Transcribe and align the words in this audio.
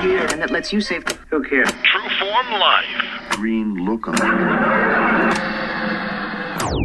here 0.00 0.26
and 0.26 0.40
that 0.40 0.50
lets 0.50 0.72
you 0.72 0.80
save. 0.80 1.04
Who 1.30 1.42
cares? 1.42 1.70
True 1.82 2.08
Form 2.18 2.50
Life. 2.52 3.30
Green 3.30 3.76
lookum. 3.76 5.49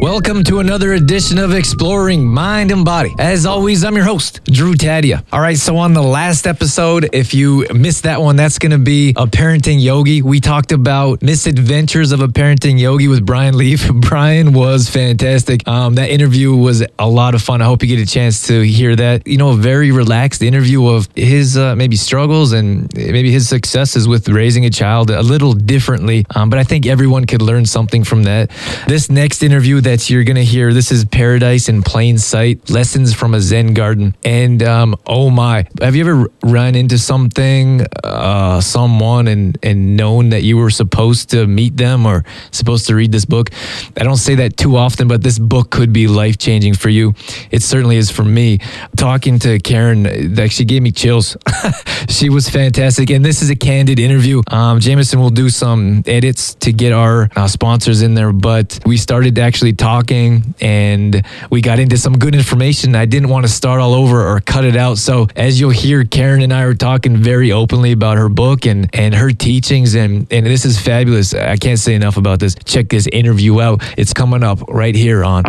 Welcome 0.01 0.43
to 0.45 0.59
another 0.59 0.93
edition 0.93 1.39
of 1.39 1.53
Exploring 1.53 2.27
Mind 2.27 2.69
and 2.71 2.83
Body. 2.83 3.15
As 3.17 3.45
always, 3.45 3.85
I'm 3.85 3.95
your 3.95 4.03
host, 4.03 4.43
Drew 4.43 4.73
Tadia. 4.73 5.23
All 5.31 5.39
right, 5.39 5.57
so 5.57 5.77
on 5.77 5.93
the 5.93 6.03
last 6.03 6.45
episode, 6.45 7.09
if 7.13 7.33
you 7.33 7.65
missed 7.73 8.03
that 8.03 8.21
one, 8.21 8.35
that's 8.35 8.59
going 8.59 8.73
to 8.73 8.77
be 8.77 9.11
a 9.11 9.25
parenting 9.25 9.81
yogi. 9.81 10.21
We 10.21 10.41
talked 10.41 10.73
about 10.73 11.21
misadventures 11.21 12.11
of 12.11 12.19
a 12.19 12.27
parenting 12.27 12.77
yogi 12.77 13.07
with 13.07 13.25
Brian 13.25 13.57
Leaf. 13.57 13.89
Brian 13.93 14.51
was 14.51 14.89
fantastic. 14.89 15.65
Um, 15.65 15.95
that 15.95 16.09
interview 16.09 16.53
was 16.53 16.85
a 16.99 17.07
lot 17.07 17.33
of 17.33 17.41
fun. 17.41 17.61
I 17.61 17.65
hope 17.65 17.81
you 17.81 17.87
get 17.87 18.05
a 18.05 18.11
chance 18.11 18.47
to 18.47 18.61
hear 18.61 18.97
that. 18.97 19.25
You 19.25 19.37
know, 19.37 19.51
a 19.51 19.57
very 19.57 19.91
relaxed 19.91 20.41
interview 20.41 20.87
of 20.87 21.07
his 21.15 21.57
uh, 21.57 21.73
maybe 21.75 21.95
struggles 21.95 22.51
and 22.51 22.93
maybe 22.95 23.31
his 23.31 23.47
successes 23.47 24.09
with 24.09 24.27
raising 24.27 24.65
a 24.65 24.69
child 24.69 25.09
a 25.09 25.21
little 25.23 25.53
differently. 25.53 26.25
Um, 26.35 26.49
but 26.49 26.59
I 26.59 26.65
think 26.65 26.85
everyone 26.85 27.25
could 27.25 27.41
learn 27.41 27.65
something 27.65 28.03
from 28.03 28.23
that. 28.23 28.51
This 28.87 29.09
next 29.09 29.41
interview 29.41 29.81
that 29.85 30.09
you're 30.09 30.23
going 30.23 30.35
to 30.35 30.43
hear, 30.43 30.73
this 30.73 30.91
is 30.91 31.05
Paradise 31.05 31.69
in 31.69 31.83
Plain 31.83 32.17
Sight 32.17 32.71
Lessons 32.71 33.13
from 33.13 33.35
a 33.35 33.39
Zen 33.39 33.75
Garden. 33.75 34.15
And 34.23 34.63
um, 34.63 34.95
oh 35.05 35.29
my, 35.29 35.67
have 35.79 35.95
you 35.95 36.01
ever 36.09 36.27
run 36.43 36.73
into 36.73 36.97
something, 36.97 37.85
uh, 38.03 38.61
someone, 38.61 39.27
and, 39.27 39.55
and 39.61 39.95
known 39.95 40.29
that 40.29 40.41
you 40.41 40.57
were 40.57 40.71
supposed 40.71 41.29
to 41.29 41.45
meet 41.45 41.77
them 41.77 42.07
or 42.07 42.25
supposed 42.49 42.87
to 42.87 42.95
read 42.95 43.11
this 43.11 43.25
book? 43.25 43.51
I 43.95 44.03
don't 44.03 44.17
say 44.17 44.33
that 44.35 44.57
too 44.57 44.75
often, 44.75 45.07
but 45.07 45.21
this 45.21 45.37
book 45.37 45.69
could 45.69 45.93
be 45.93 46.07
life 46.07 46.39
changing 46.39 46.73
for 46.73 46.89
you. 46.89 47.13
It 47.51 47.61
certainly 47.61 47.97
is 47.97 48.09
for 48.09 48.23
me. 48.23 48.57
Talking 48.97 49.37
to 49.39 49.59
Karen, 49.59 50.35
like 50.35 50.51
she 50.51 50.65
gave 50.65 50.81
me 50.81 50.93
chills. 50.93 51.37
she 52.09 52.29
was 52.29 52.49
fantastic. 52.49 53.11
And 53.11 53.23
this 53.23 53.43
is 53.43 53.51
a 53.51 53.55
candid 53.55 53.99
interview. 53.99 54.41
Um, 54.47 54.79
Jameson 54.79 55.19
will 55.19 55.29
do 55.29 55.49
some 55.49 56.01
edits 56.07 56.55
to 56.55 56.73
get 56.73 56.91
our 56.91 57.29
uh, 57.35 57.47
sponsors 57.47 58.01
in 58.01 58.15
there, 58.15 58.33
but 58.33 58.79
we 58.83 58.97
started 58.97 59.37
actually 59.37 59.74
talking 59.75 60.55
and 60.59 61.25
we 61.49 61.61
got 61.61 61.79
into 61.79 61.97
some 61.97 62.17
good 62.17 62.35
information. 62.35 62.95
I 62.95 63.05
didn't 63.05 63.29
want 63.29 63.45
to 63.45 63.51
start 63.51 63.79
all 63.79 63.93
over 63.93 64.27
or 64.27 64.39
cut 64.39 64.65
it 64.65 64.75
out. 64.75 64.97
So 64.97 65.27
as 65.35 65.59
you'll 65.59 65.69
hear, 65.71 66.03
Karen 66.05 66.41
and 66.41 66.53
I 66.53 66.63
are 66.63 66.73
talking 66.73 67.17
very 67.17 67.51
openly 67.51 67.91
about 67.91 68.17
her 68.17 68.29
book 68.29 68.65
and, 68.65 68.89
and 68.93 69.13
her 69.13 69.31
teachings. 69.31 69.95
And, 69.95 70.27
and 70.31 70.45
this 70.45 70.65
is 70.65 70.79
fabulous. 70.79 71.33
I 71.33 71.57
can't 71.57 71.79
say 71.79 71.95
enough 71.95 72.17
about 72.17 72.39
this. 72.39 72.55
Check 72.65 72.89
this 72.89 73.07
interview 73.11 73.61
out. 73.61 73.81
It's 73.97 74.13
coming 74.13 74.43
up 74.43 74.61
right 74.67 74.95
here 74.95 75.23
on. 75.23 75.43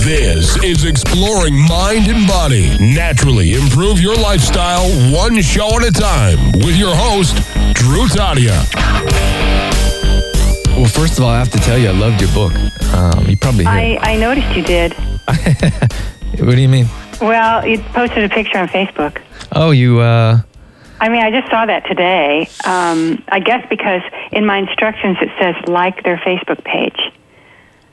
This 0.00 0.62
is 0.62 0.84
Exploring 0.84 1.58
Mind 1.66 2.08
and 2.08 2.26
Body. 2.26 2.76
Naturally 2.78 3.54
improve 3.54 4.00
your 4.00 4.16
lifestyle 4.16 4.86
one 5.14 5.40
show 5.40 5.76
at 5.80 5.84
a 5.84 5.92
time 5.92 6.52
with 6.64 6.76
your 6.76 6.94
host, 6.94 7.36
Drew 7.74 8.06
Tadia. 8.08 9.33
Well, 10.84 10.92
first 10.92 11.16
of 11.16 11.24
all, 11.24 11.30
I 11.30 11.38
have 11.38 11.50
to 11.52 11.58
tell 11.60 11.78
you, 11.78 11.88
I 11.88 11.92
loved 11.92 12.20
your 12.20 12.30
book. 12.34 12.52
Um, 12.92 13.24
you 13.26 13.38
probably. 13.38 13.64
I, 13.64 13.96
I 14.02 14.16
noticed 14.18 14.54
you 14.54 14.62
did. 14.62 14.92
what 16.44 16.56
do 16.56 16.60
you 16.60 16.68
mean? 16.68 16.84
Well, 17.22 17.66
you 17.66 17.78
posted 17.78 18.22
a 18.22 18.28
picture 18.28 18.58
on 18.58 18.68
Facebook. 18.68 19.22
Oh, 19.52 19.70
you, 19.70 20.00
uh, 20.00 20.42
I 21.00 21.08
mean, 21.08 21.22
I 21.22 21.30
just 21.30 21.50
saw 21.50 21.64
that 21.64 21.86
today. 21.86 22.50
Um, 22.66 23.24
I 23.28 23.40
guess 23.40 23.66
because 23.70 24.02
in 24.30 24.44
my 24.44 24.58
instructions 24.58 25.16
it 25.22 25.30
says 25.40 25.54
like 25.66 26.02
their 26.02 26.18
Facebook 26.18 26.62
page. 26.64 27.00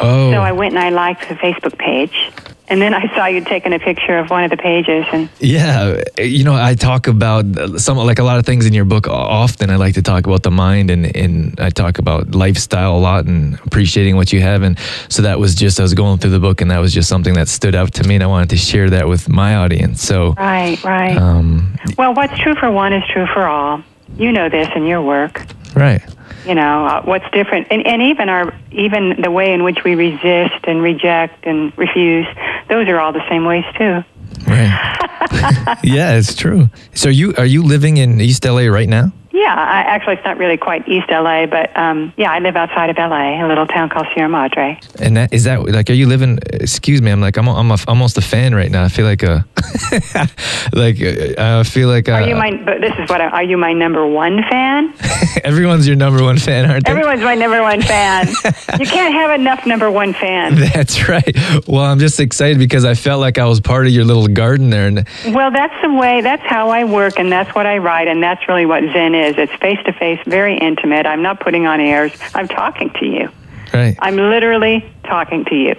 oh. 0.01 0.33
So 0.33 0.41
I 0.41 0.51
went 0.51 0.75
and 0.75 0.83
I 0.83 0.89
liked 0.89 1.29
the 1.29 1.35
Facebook 1.35 1.77
page. 1.77 2.29
And 2.71 2.81
then 2.81 2.93
I 2.93 3.13
saw 3.13 3.25
you'd 3.25 3.47
taken 3.47 3.73
a 3.73 3.79
picture 3.79 4.17
of 4.17 4.29
one 4.29 4.45
of 4.45 4.49
the 4.49 4.55
pages. 4.55 5.05
And 5.11 5.27
Yeah, 5.39 6.01
you 6.17 6.45
know, 6.45 6.55
I 6.55 6.73
talk 6.73 7.07
about 7.07 7.43
some 7.81 7.97
like 7.97 8.17
a 8.17 8.23
lot 8.23 8.39
of 8.39 8.45
things 8.45 8.65
in 8.65 8.71
your 8.71 8.85
book. 8.85 9.09
Often, 9.09 9.71
I 9.71 9.75
like 9.75 9.95
to 9.95 10.01
talk 10.01 10.25
about 10.25 10.43
the 10.43 10.51
mind, 10.51 10.89
and 10.89 11.13
and 11.13 11.59
I 11.59 11.69
talk 11.69 11.99
about 11.99 12.33
lifestyle 12.33 12.95
a 12.95 12.97
lot 12.97 13.25
and 13.25 13.59
appreciating 13.65 14.15
what 14.15 14.31
you 14.31 14.39
have. 14.39 14.61
And 14.61 14.79
so 15.09 15.21
that 15.23 15.37
was 15.37 15.53
just 15.53 15.81
I 15.81 15.83
was 15.83 15.93
going 15.93 16.19
through 16.19 16.31
the 16.31 16.39
book, 16.39 16.61
and 16.61 16.71
that 16.71 16.79
was 16.79 16.93
just 16.93 17.09
something 17.09 17.33
that 17.33 17.49
stood 17.49 17.75
out 17.75 17.93
to 17.95 18.07
me, 18.07 18.15
and 18.15 18.23
I 18.23 18.27
wanted 18.27 18.51
to 18.51 18.57
share 18.57 18.89
that 18.89 19.09
with 19.09 19.27
my 19.27 19.55
audience. 19.55 20.01
So, 20.01 20.31
right, 20.37 20.81
right. 20.81 21.17
um, 21.17 21.75
well, 21.97 22.13
what's 22.13 22.39
true 22.39 22.55
for 22.55 22.71
one 22.71 22.93
is 22.93 23.03
true 23.11 23.27
for 23.33 23.49
all. 23.49 23.83
You 24.15 24.31
know 24.31 24.47
this 24.47 24.69
in 24.77 24.85
your 24.85 25.01
work. 25.01 25.45
right, 25.75 26.01
you 26.45 26.55
know 26.55 26.85
uh, 26.85 27.01
what's 27.03 27.29
different 27.31 27.67
and, 27.71 27.85
and 27.85 28.01
even 28.01 28.29
our 28.29 28.53
even 28.71 29.21
the 29.21 29.31
way 29.31 29.53
in 29.53 29.63
which 29.63 29.83
we 29.83 29.95
resist 29.95 30.63
and 30.63 30.81
reject 30.81 31.45
and 31.45 31.77
refuse 31.77 32.27
those 32.69 32.87
are 32.87 32.99
all 32.99 33.13
the 33.13 33.27
same 33.29 33.45
ways 33.45 33.65
too 33.77 34.03
right. 34.47 34.97
yeah, 35.83 36.13
it's 36.13 36.35
true. 36.35 36.69
So, 36.93 37.09
you 37.09 37.33
are 37.37 37.45
you 37.45 37.63
living 37.63 37.97
in 37.97 38.19
East 38.19 38.43
LA 38.45 38.65
right 38.65 38.89
now? 38.89 39.11
Yeah 39.31 39.53
I, 39.55 39.81
actually 39.81 40.15
it's 40.15 40.25
not 40.25 40.37
really 40.37 40.57
quite 40.57 40.87
east 40.87 41.09
la 41.09 41.45
but 41.45 41.75
um 41.77 42.13
yeah 42.17 42.31
i 42.31 42.39
live 42.39 42.55
outside 42.55 42.89
of 42.89 42.97
la 42.97 43.17
a 43.17 43.47
little 43.47 43.67
town 43.67 43.89
called 43.89 44.07
sierra 44.13 44.29
madre 44.29 44.79
And 44.99 45.17
that 45.17 45.33
is 45.33 45.43
that 45.45 45.63
like, 45.63 45.89
are 45.89 45.93
you 45.93 46.07
living? 46.07 46.39
Excuse 46.51 47.01
me, 47.01 47.11
I'm 47.11 47.21
like, 47.21 47.37
I'm, 47.37 47.47
I'm 47.47 47.71
a, 47.71 47.77
almost 47.87 48.17
a 48.17 48.21
fan 48.21 48.53
right 48.53 48.69
now. 48.69 48.83
I 48.83 48.89
feel 48.89 49.05
like 49.05 49.23
a, 49.23 49.45
like 50.73 51.01
uh, 51.01 51.59
I 51.59 51.63
feel 51.63 51.87
like 51.89 52.09
uh, 52.09 52.13
are 52.13 52.27
you 52.27 52.35
my 52.35 52.51
but 52.63 52.81
this 52.81 52.93
is 52.99 53.09
what 53.09 53.21
I, 53.21 53.27
are 53.27 53.43
you 53.43 53.57
my 53.57 53.73
number 53.73 54.05
one 54.05 54.43
fan 54.49 54.93
everyone's 55.43 55.87
your 55.87 55.95
number 55.95 56.23
one 56.23 56.37
fan, 56.37 56.69
aren't 56.69 56.85
they? 56.85 56.91
everyone's 56.91 57.21
my 57.21 57.35
number 57.35 57.61
one 57.61 57.81
fan 57.81 58.27
you 58.79 58.85
can't 58.85 59.13
have 59.13 59.31
enough 59.39 59.65
number 59.65 59.89
one 59.89 60.13
fans 60.13 60.59
That's 60.73 61.07
right. 61.07 61.35
Well, 61.67 61.85
I'm 61.85 61.99
just 61.99 62.19
excited 62.19 62.57
because 62.59 62.85
I 62.85 62.95
felt 62.95 63.19
like 63.21 63.37
I 63.37 63.45
was 63.45 63.59
part 63.61 63.85
of 63.87 63.91
your 63.93 64.05
little 64.05 64.27
garden 64.27 64.69
there, 64.69 64.87
and 64.87 65.07
Well, 65.37 65.51
that's 65.51 65.77
the 65.81 65.91
way, 65.93 66.21
that's 66.21 66.43
how 66.43 66.69
I 66.69 66.83
work, 66.83 67.19
and 67.19 67.31
that's 67.31 67.53
what 67.55 67.65
I 67.65 67.77
write, 67.77 68.07
and 68.07 68.21
that's 68.21 68.41
really 68.47 68.65
what 68.65 68.81
Zen 68.93 69.13
is. 69.15 69.20
It's 69.37 69.53
face 69.55 69.79
to 69.85 69.93
face, 69.93 70.19
very 70.25 70.57
intimate. 70.57 71.05
I'm 71.05 71.21
not 71.21 71.39
putting 71.39 71.65
on 71.65 71.79
airs, 71.79 72.11
I'm 72.33 72.47
talking 72.47 72.89
to 72.99 73.05
you. 73.05 73.29
right. 73.73 73.95
I'm 73.99 74.15
literally 74.15 74.83
talking 75.03 75.45
to 75.45 75.55
you. 75.55 75.75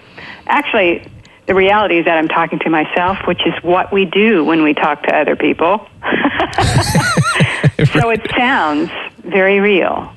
Actually, 0.46 1.06
the 1.46 1.54
reality 1.54 1.98
is 1.98 2.04
that 2.04 2.16
I'm 2.18 2.28
talking 2.28 2.58
to 2.60 2.70
myself, 2.70 3.18
which 3.26 3.40
is 3.46 3.54
what 3.62 3.92
we 3.92 4.04
do 4.04 4.44
when 4.44 4.62
we 4.62 4.74
talk 4.74 5.02
to 5.04 5.14
other 5.14 5.34
people. 5.36 5.86
so 7.92 8.10
it 8.10 8.20
sounds 8.36 8.90
very 9.24 9.60
real. 9.60 10.12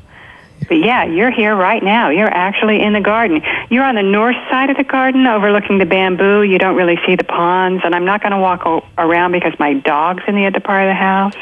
But 0.68 0.76
yeah, 0.80 1.04
you're 1.06 1.30
here 1.32 1.56
right 1.56 1.84
now. 1.84 2.10
You're 2.10 2.32
actually 2.32 2.82
in 2.82 2.94
the 2.94 3.02
garden. 3.02 3.42
You're 3.70 3.84
on 3.84 3.96
the 3.96 4.02
north 4.04 4.36
side 4.50 4.70
of 4.72 4.78
the 4.78 4.84
garden 4.84 5.28
overlooking 5.28 5.78
the 5.78 5.86
bamboo. 5.86 6.42
You 6.42 6.58
don't 6.58 6.76
really 6.76 6.98
see 7.06 7.16
the 7.16 7.24
ponds. 7.24 7.84
And 7.86 7.94
I'm 7.94 8.06
not 8.06 8.22
going 8.22 8.32
to 8.32 8.40
walk 8.40 8.66
o- 8.66 8.84
around 8.98 9.32
because 9.32 9.54
my 9.60 9.74
dog's 9.74 10.24
in 10.28 10.36
the 10.36 10.46
other 10.48 10.60
part 10.60 10.84
of 10.88 10.90
the 10.90 10.96
house. 10.96 11.36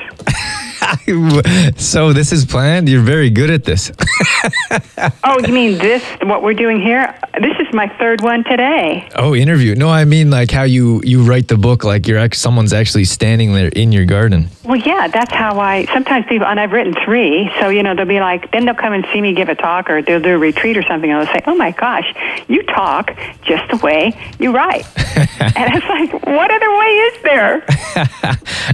so 1.78 2.14
this 2.14 2.32
is 2.32 2.46
planned. 2.46 2.88
You're 2.90 3.02
very 3.02 3.30
good 3.30 3.50
at 3.50 3.64
this. 3.64 3.92
Oh, 5.26 5.40
you 5.46 5.54
mean 5.54 5.78
this, 5.78 6.04
what 6.24 6.44
we're 6.44 6.54
doing 6.54 6.80
here? 6.82 7.18
This 7.40 7.56
is 7.60 7.74
my 7.74 7.88
third 7.98 8.22
one 8.22 8.44
today. 8.44 9.08
oh, 9.16 9.36
interview? 9.36 9.76
No, 9.76 9.90
I 9.90 10.06
mean 10.06 10.30
like 10.30 10.52
how 10.52 10.64
you 10.64 11.02
you 11.04 11.24
write 11.24 11.48
the 11.48 11.58
book. 11.58 11.84
Like 11.84 12.08
you're 12.08 12.26
someone's 12.34 12.74
actually 12.74 13.06
standing 13.06 13.54
there 13.54 13.68
in 13.70 13.92
your 13.92 14.06
garden. 14.06 14.50
Well, 14.64 14.78
yeah, 14.78 15.08
that's 15.08 15.34
how 15.34 15.60
I. 15.60 15.86
Sometimes 15.94 16.26
people, 16.28 16.48
and 16.48 16.60
I've 16.60 16.72
written 16.72 16.94
three, 17.06 17.52
so 17.60 17.70
you 17.70 17.84
know 17.84 17.96
they'll 17.96 18.06
be 18.06 18.20
like, 18.20 18.52
then 18.52 18.66
they'll 18.66 18.76
come 18.76 18.94
and 18.94 19.06
see 19.12 19.22
me 19.22 19.34
give 19.34 19.50
a 19.50 19.56
talk, 19.56 19.90
or 19.90 20.02
they'll 20.02 20.22
do 20.22 20.36
a 20.36 20.38
retreat 20.38 20.78
or 20.78 20.84
something, 20.84 21.12
and 21.12 21.26
they'll 21.26 21.34
say, 21.34 21.42
"Oh 21.48 21.56
my 21.56 21.72
gosh, 21.72 22.14
you 22.48 22.64
talk 22.64 23.12
just 23.44 23.70
the 23.70 23.78
way 23.78 24.14
you 24.40 24.52
write," 24.54 24.86
and 25.40 25.74
it's 25.76 25.88
like, 25.88 26.12
what 26.26 26.52
other 26.52 26.78
way 26.78 26.92
is 27.08 27.24
there? 27.24 27.66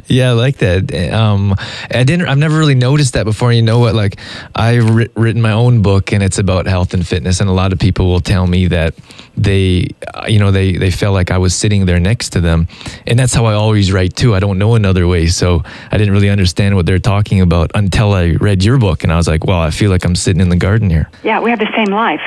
Yeah, 0.07 0.29
I 0.29 0.33
like 0.33 0.57
that. 0.57 0.93
Um, 1.13 1.55
I 1.91 2.03
didn't. 2.09 2.27
I've 2.27 2.39
never 2.39 2.57
really 2.57 2.75
noticed 2.75 3.13
that 3.13 3.25
before. 3.25 3.53
You 3.53 3.61
know 3.61 3.77
what? 3.77 3.93
Like, 3.93 4.19
I've 4.55 4.89
writ- 4.89 5.11
written 5.15 5.41
my 5.41 5.51
own 5.51 5.83
book, 5.83 6.11
and 6.11 6.23
it's 6.23 6.39
about 6.39 6.65
health 6.65 6.95
and 6.95 7.05
fitness. 7.05 7.39
And 7.39 7.47
a 7.47 7.53
lot 7.53 7.71
of 7.71 7.77
people 7.77 8.07
will 8.07 8.19
tell 8.19 8.47
me 8.47 8.67
that 8.67 8.95
they, 9.37 9.89
uh, 10.15 10.25
you 10.27 10.39
know, 10.39 10.49
they 10.49 10.73
they 10.73 10.89
felt 10.89 11.13
like 11.13 11.29
I 11.29 11.37
was 11.37 11.53
sitting 11.53 11.85
there 11.85 11.99
next 11.99 12.29
to 12.29 12.41
them, 12.41 12.67
and 13.05 13.19
that's 13.19 13.33
how 13.33 13.45
I 13.45 13.53
always 13.53 13.91
write 13.91 14.15
too. 14.15 14.33
I 14.33 14.39
don't 14.39 14.57
know 14.57 14.73
another 14.73 15.07
way, 15.07 15.27
so 15.27 15.63
I 15.91 15.97
didn't 15.97 16.13
really 16.13 16.29
understand 16.29 16.75
what 16.75 16.87
they're 16.87 16.97
talking 17.15 17.41
about 17.41 17.69
until 17.75 18.13
I 18.13 18.31
read 18.41 18.63
your 18.63 18.79
book, 18.79 19.03
and 19.03 19.13
I 19.13 19.17
was 19.17 19.27
like, 19.27 19.45
wow, 19.45 19.61
I 19.61 19.69
feel 19.69 19.91
like 19.91 20.03
I'm 20.03 20.15
sitting 20.15 20.41
in 20.41 20.49
the 20.49 20.57
garden 20.57 20.89
here. 20.89 21.09
Yeah, 21.23 21.39
we 21.39 21.51
have 21.51 21.59
the 21.59 21.71
same 21.75 21.93
life. 21.93 22.25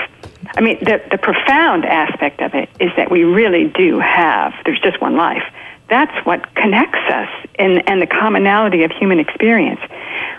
I 0.57 0.61
mean, 0.61 0.79
the, 0.81 1.03
the 1.11 1.19
profound 1.19 1.85
aspect 1.87 2.41
of 2.41 2.55
it 2.55 2.69
is 2.79 2.91
that 2.97 3.11
we 3.11 3.25
really 3.25 3.67
do 3.69 3.99
have, 3.99 4.53
there's 4.65 4.81
just 4.81 5.01
one 5.01 5.17
life. 5.17 5.43
That's 5.93 6.25
what 6.25 6.55
connects 6.55 7.05
us 7.13 7.29
and, 7.57 7.87
and 7.87 8.01
the 8.01 8.07
commonality 8.07 8.83
of 8.85 8.91
human 8.93 9.19
experience. 9.19 9.79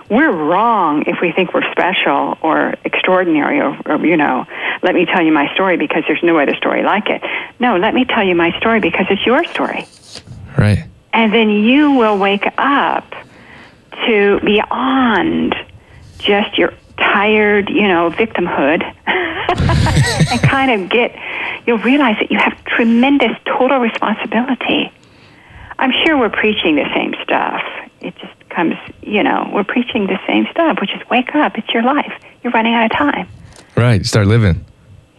We're 0.10 0.32
wrong 0.32 1.04
if 1.06 1.18
we 1.22 1.32
think 1.32 1.54
we're 1.54 1.72
special 1.72 2.40
or 2.42 2.74
extraordinary 2.84 3.60
or, 3.60 3.78
or, 3.86 4.04
you 4.04 4.18
know, 4.18 4.48
let 4.82 4.96
me 4.96 5.06
tell 5.06 5.22
you 5.22 5.32
my 5.32 5.54
story 5.54 5.78
because 5.78 6.06
there's 6.08 6.24
no 6.24 6.40
other 6.40 6.56
story 6.56 6.82
like 6.82 7.08
it. 7.08 7.22
No, 7.60 7.78
let 7.78 7.94
me 7.94 8.04
tell 8.04 8.24
you 8.24 8.34
my 8.34 8.58
story 8.58 8.80
because 8.80 9.06
it's 9.12 9.24
your 9.28 9.44
story. 9.44 9.86
Right. 10.58 10.86
And 11.14 11.32
then 11.32 11.52
you 11.52 11.92
will 11.92 12.18
wake 12.18 12.48
up 12.58 13.14
to 14.08 14.40
beyond 14.40 15.54
just 16.18 16.58
your 16.58 16.74
tired, 16.98 17.70
you 17.70 17.88
know, 17.88 18.10
victimhood 18.10 18.82
and 19.06 20.42
kind 20.42 20.72
of 20.82 20.90
get, 20.90 21.16
you'll 21.68 21.78
realize 21.78 22.16
that 22.20 22.32
you 22.32 22.40
have 22.40 22.58
tremendous 22.66 23.38
total 23.46 23.78
responsibility. 23.78 24.92
I'm 25.80 25.92
sure 26.06 26.18
we're 26.18 26.30
preaching 26.30 26.76
the 26.76 26.86
same 26.94 27.14
stuff. 27.24 27.62
It 28.02 28.16
just 28.18 28.50
comes, 28.50 28.76
you 29.02 29.24
know, 29.24 29.50
we're 29.54 29.64
preaching 29.64 30.08
the 30.08 30.20
same 30.28 30.46
stuff, 30.52 30.80
which 30.82 30.92
is 30.94 31.02
wake 31.10 31.34
up. 31.36 31.58
It's 31.58 31.70
your 31.70 31.84
life. 31.84 32.14
You're 32.44 32.54
running 32.54 32.74
out 32.74 32.86
of 32.86 32.98
time. 32.98 33.28
Right. 33.76 34.06
Start 34.06 34.28
living. 34.28 34.66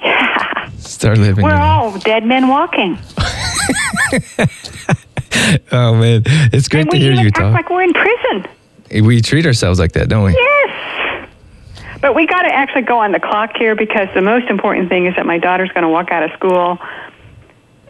Yeah. 0.01 0.71
Start 0.79 1.19
living. 1.19 1.45
We're 1.45 1.55
all 1.55 1.99
dead 1.99 2.25
men 2.25 2.49
walking. 2.49 2.99
Oh 5.73 5.95
man, 5.95 6.23
it's 6.53 6.69
great 6.69 6.83
and 6.83 6.91
to 6.93 6.99
hear 6.99 7.13
you 7.13 7.31
talk. 7.31 7.53
like 7.53 7.69
we're 7.69 7.83
in 7.83 7.93
prison. 7.93 8.47
we 9.05 9.21
treat 9.21 9.47
ourselves 9.47 9.79
like 9.79 9.93
that, 9.93 10.09
don't 10.09 10.25
we? 10.25 10.33
Yes. 10.33 11.29
But 12.01 12.15
we 12.15 12.27
got 12.27 12.43
to 12.43 12.55
actually 12.55 12.83
go 12.83 12.99
on 12.99 13.13
the 13.13 13.21
clock 13.21 13.57
here 13.57 13.75
because 13.75 14.09
the 14.15 14.21
most 14.21 14.49
important 14.49 14.89
thing 14.89 15.07
is 15.07 15.17
that 15.17 15.27
my 15.27 15.39
daughter's 15.39 15.71
going 15.71 15.83
to 15.83 15.89
walk 15.89 16.11
out 16.11 16.23
of 16.23 16.31
school 16.33 16.79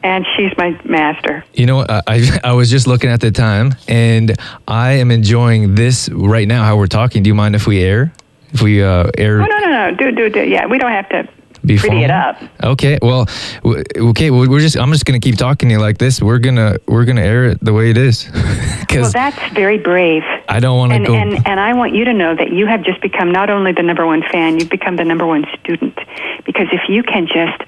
and 0.05 0.25
she's 0.37 0.57
my 0.57 0.79
master. 0.85 1.45
You 1.55 1.67
know, 1.67 1.81
I, 1.89 2.03
I 2.07 2.41
I 2.45 2.53
was 2.53 2.71
just 2.71 2.87
looking 2.87 3.11
at 3.11 3.21
the 3.21 3.31
time, 3.33 3.75
and 3.89 4.37
I 4.69 4.93
am 4.93 5.11
enjoying 5.11 5.75
this 5.75 6.09
right 6.11 6.47
now. 6.47 6.63
How 6.65 6.77
we're 6.77 6.87
talking. 6.87 7.23
Do 7.25 7.29
you 7.29 7.35
mind 7.35 7.57
if 7.57 7.67
we 7.67 7.83
air? 7.83 8.13
If 8.53 8.63
we 8.63 8.85
uh, 8.85 9.11
air 9.19 9.43
Oh, 9.43 9.47
no, 9.47 9.59
no, 9.59 9.69
no. 9.69 9.97
Do, 9.97 10.13
do, 10.13 10.29
do. 10.31 10.45
Yeah, 10.49 10.67
we 10.67 10.79
don't 10.79 10.93
have 10.93 11.09
to 11.09 11.29
be 11.65 11.77
pretty 11.79 12.05
it 12.05 12.11
up. 12.11 12.41
Okay. 12.63 12.99
Well, 13.03 13.27
w- 13.65 13.83
okay. 14.11 14.31
Well, 14.31 14.49
we're 14.49 14.61
just. 14.61 14.77
I'm 14.77 14.93
just 14.93 15.07
gonna 15.07 15.19
keep 15.19 15.37
talking 15.37 15.71
to 15.71 15.75
you 15.75 15.81
like 15.81 15.99
this. 15.99 16.23
We're 16.23 16.39
gonna 16.39 16.77
we're 16.87 17.05
gonna 17.05 17.23
air 17.23 17.47
it 17.47 17.65
the 17.65 17.73
way 17.73 17.91
it 17.91 17.97
is, 17.97 18.31
Well, 18.93 19.11
that's 19.11 19.53
very 19.55 19.79
brave. 19.79 20.23
I 20.49 20.61
don't 20.61 20.79
want 20.79 20.93
to 20.93 21.01
go. 21.01 21.15
and, 21.15 21.45
and 21.49 21.59
I 21.59 21.73
want 21.73 21.95
you 21.95 22.05
to 22.05 22.13
know 22.13 22.37
that 22.37 22.53
you 22.53 22.67
have 22.67 22.85
just 22.85 23.01
become 23.01 23.33
not 23.33 23.51
only 23.51 23.73
the 23.73 23.83
number 23.83 24.07
one 24.07 24.23
fan, 24.31 24.59
you've 24.61 24.71
become 24.71 24.97
the 24.97 25.05
number 25.05 25.27
one 25.27 25.47
student. 25.59 25.99
Because 26.45 26.69
if 26.71 26.83
you 26.89 27.03
can 27.03 27.27
just 27.27 27.63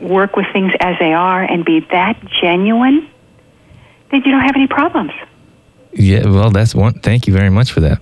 work 0.00 0.36
with 0.36 0.46
things 0.52 0.72
as 0.80 0.96
they 0.98 1.12
are 1.12 1.42
and 1.42 1.64
be 1.64 1.80
that 1.90 2.18
genuine, 2.40 3.08
then 4.10 4.22
you 4.24 4.30
don't 4.30 4.42
have 4.42 4.56
any 4.56 4.66
problems. 4.66 5.12
yeah. 5.92 6.26
Well, 6.26 6.50
that's 6.50 6.74
one. 6.74 6.94
Thank 7.00 7.26
you 7.26 7.32
very 7.32 7.50
much 7.50 7.72
for 7.72 7.80
that. 7.80 8.00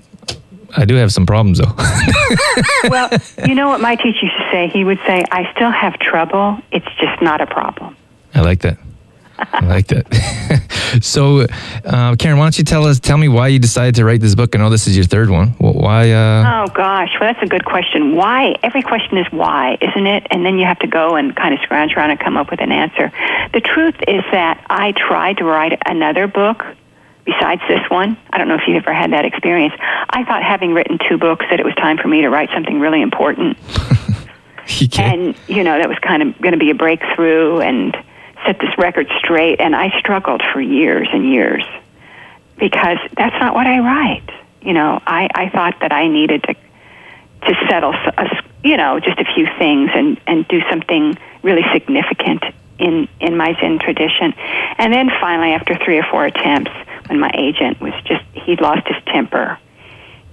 I 0.77 0.85
do 0.85 0.95
have 0.97 1.13
some 1.13 1.27
problems 1.27 1.59
though. 1.59 1.75
well, 2.89 3.09
you 3.47 3.55
know 3.55 3.69
what 3.69 3.81
my 3.81 3.97
teacher 3.97 4.27
used 4.27 4.37
to 4.37 4.49
say? 4.53 4.69
He 4.69 4.85
would 4.85 4.99
say, 5.07 5.25
I 5.31 5.51
still 5.55 5.71
have 5.71 5.99
trouble. 5.99 6.59
It's 6.71 6.87
just 7.01 7.23
not 7.23 7.41
a 7.41 7.47
problem. 7.47 7.97
I 8.35 8.41
like 8.41 8.61
that. 8.61 8.79
I 9.39 9.65
like 9.67 9.87
that. 9.89 10.07
so, 11.01 11.47
uh, 11.85 12.17
Karen, 12.17 12.39
why 12.39 12.45
don't 12.45 12.59
you 12.59 12.65
tell 12.65 12.85
us, 12.87 12.99
tell 13.01 13.19
me 13.19 13.29
why 13.29 13.49
you 13.49 13.59
decided 13.59 13.95
to 13.97 14.05
write 14.05 14.21
this 14.21 14.35
book? 14.35 14.55
I 14.55 14.59
know 14.59 14.71
this 14.71 14.87
is 14.87 14.97
your 14.97 15.05
third 15.05 15.31
one. 15.31 15.49
Wh- 15.59 15.75
Why? 15.77 16.11
Uh, 16.11 16.65
Oh, 16.67 16.73
gosh. 16.75 17.11
Well, 17.21 17.33
that's 17.33 17.43
a 17.45 17.49
good 17.49 17.65
question. 17.65 18.15
Why? 18.17 18.55
Every 18.63 18.83
question 18.83 19.19
is 19.19 19.27
why, 19.31 19.79
isn't 19.81 20.07
it? 20.07 20.27
And 20.31 20.45
then 20.45 20.59
you 20.59 20.67
have 20.67 20.79
to 20.81 20.87
go 20.87 21.17
and 21.17 21.35
kind 21.37 21.55
of 21.55 21.61
scrounge 21.61 21.95
around 21.95 22.11
and 22.11 22.21
come 22.21 22.37
up 22.37 22.51
with 22.51 22.61
an 22.61 22.73
answer. 22.73 23.13
The 23.53 23.61
truth 23.61 23.97
is 24.09 24.23
that 24.33 24.65
I 24.71 24.93
tried 24.93 25.39
to 25.39 25.45
write 25.45 25.79
another 25.87 26.27
book 26.27 26.65
besides 27.25 27.61
this 27.69 27.81
one. 27.91 28.17
I 28.33 28.39
don't 28.39 28.49
know 28.49 28.55
if 28.55 28.63
you've 28.67 28.77
ever 28.77 28.93
had 28.95 29.13
that 29.13 29.25
experience. 29.25 29.75
I 30.11 30.25
thought, 30.25 30.43
having 30.43 30.73
written 30.73 30.99
two 31.09 31.19
books, 31.19 31.45
that 31.51 31.59
it 31.61 31.65
was 31.67 31.75
time 31.75 31.99
for 31.99 32.09
me 32.09 32.21
to 32.23 32.29
write 32.31 32.51
something 32.55 32.79
really 32.81 33.03
important. 33.03 33.59
you 34.69 34.89
and 34.99 35.35
you 35.49 35.63
know 35.63 35.79
that 35.79 35.89
was 35.89 35.99
kind 36.01 36.23
of 36.23 36.39
going 36.41 36.53
to 36.53 36.59
be 36.59 36.71
a 36.71 36.75
breakthrough 36.75 37.61
and 37.61 37.97
set 38.47 38.59
this 38.59 38.77
record 38.79 39.09
straight 39.19 39.61
and 39.61 39.75
i 39.75 39.99
struggled 39.99 40.43
for 40.53 40.61
years 40.61 41.09
and 41.13 41.31
years 41.33 41.65
because 42.59 42.99
that's 43.17 43.39
not 43.41 43.55
what 43.55 43.67
i 43.67 43.79
write. 43.79 44.31
You 44.63 44.73
know 44.73 45.01
i 45.07 45.29
i 45.35 45.49
thought 45.51 45.81
that 45.81 45.93
i 45.93 46.09
needed 46.09 46.43
to 46.45 46.55
to 46.55 47.67
settle 47.69 47.93
a 47.93 48.43
you 48.65 48.77
know 48.77 48.99
just 49.01 49.19
a 49.19 49.25
few 49.35 49.47
things 49.59 49.91
and 49.95 50.21
and 50.27 50.47
do 50.49 50.61
something 50.71 51.17
really 51.43 51.65
significant 51.73 52.43
in 52.79 53.09
in 53.21 53.37
my 53.37 53.57
zen 53.61 53.79
tradition. 53.79 54.35
And 54.79 54.93
then 54.93 55.11
finally 55.21 55.53
after 55.53 55.77
three 55.77 55.99
or 55.99 56.05
four 56.05 56.25
attempts 56.27 56.73
when 57.09 57.21
my 57.21 57.31
agent 57.35 57.81
was 57.81 57.95
just 58.05 58.25
he'd 58.33 58.61
lost 58.61 58.87
his 58.87 59.03
temper 59.07 59.59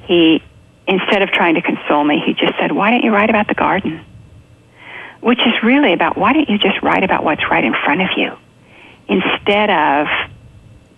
he 0.08 0.42
instead 0.88 1.22
of 1.22 1.30
trying 1.30 1.56
to 1.56 1.62
console 1.62 2.04
me 2.04 2.22
he 2.26 2.34
just 2.34 2.58
said 2.60 2.72
why 2.72 2.92
don't 2.92 3.04
you 3.04 3.12
write 3.12 3.30
about 3.30 3.48
the 3.48 3.54
garden 3.54 4.04
which 5.24 5.40
is 5.40 5.54
really 5.64 5.94
about 5.94 6.18
why 6.18 6.34
don't 6.34 6.50
you 6.50 6.58
just 6.58 6.82
write 6.84 7.04
about 7.04 7.24
what's 7.24 7.50
right 7.50 7.64
in 7.64 7.74
front 7.74 8.02
of 8.02 8.10
you 8.18 8.36
instead 9.08 9.70
of 9.70 10.08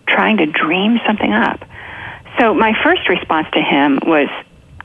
trying 0.07 0.37
to 0.37 0.47
dream 0.47 0.99
something 1.05 1.31
up. 1.31 1.63
So 2.39 2.53
my 2.53 2.73
first 2.83 3.07
response 3.07 3.47
to 3.53 3.61
him 3.61 3.99
was, 4.05 4.27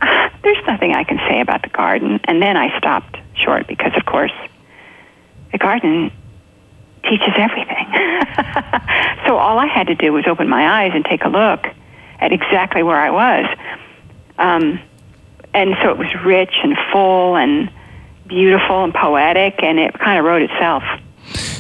"Ah, 0.03 0.31
"There's 0.43 0.65
nothing 0.67 0.95
I 0.95 1.05
can 1.05 1.19
say 1.29 1.41
about 1.41 1.63
the 1.63 1.69
garden," 1.71 2.21
and 2.25 2.43
then 2.43 2.57
I 2.57 2.77
stopped 2.79 3.17
short 3.35 3.67
because, 3.67 3.93
of 3.97 4.05
course, 4.05 4.33
the 5.53 5.59
garden 5.59 6.13
teaches 7.03 7.33
everything. 7.37 7.87
so 9.27 9.39
all 9.39 9.59
I 9.59 9.67
had 9.67 9.87
to 9.87 9.95
do 9.95 10.13
was 10.13 10.27
open 10.27 10.49
my 10.49 10.83
eyes 10.83 10.93
and 10.95 11.05
take 11.05 11.25
a 11.25 11.29
look 11.29 11.67
at 12.21 12.33
exactly 12.33 12.83
where 12.83 13.01
I 13.01 13.11
was. 13.11 13.47
Um, 14.39 14.81
and 15.55 15.77
so 15.83 15.91
it 15.91 15.99
was 15.99 16.15
rich 16.25 16.55
and 16.63 16.77
full 16.93 17.37
and 17.37 17.71
beautiful 18.31 18.85
and 18.85 18.95
poetic, 18.95 19.63
and 19.63 19.79
it 19.79 19.93
kind 19.99 20.19
of 20.19 20.25
wrote 20.25 20.43
itself. 20.43 20.83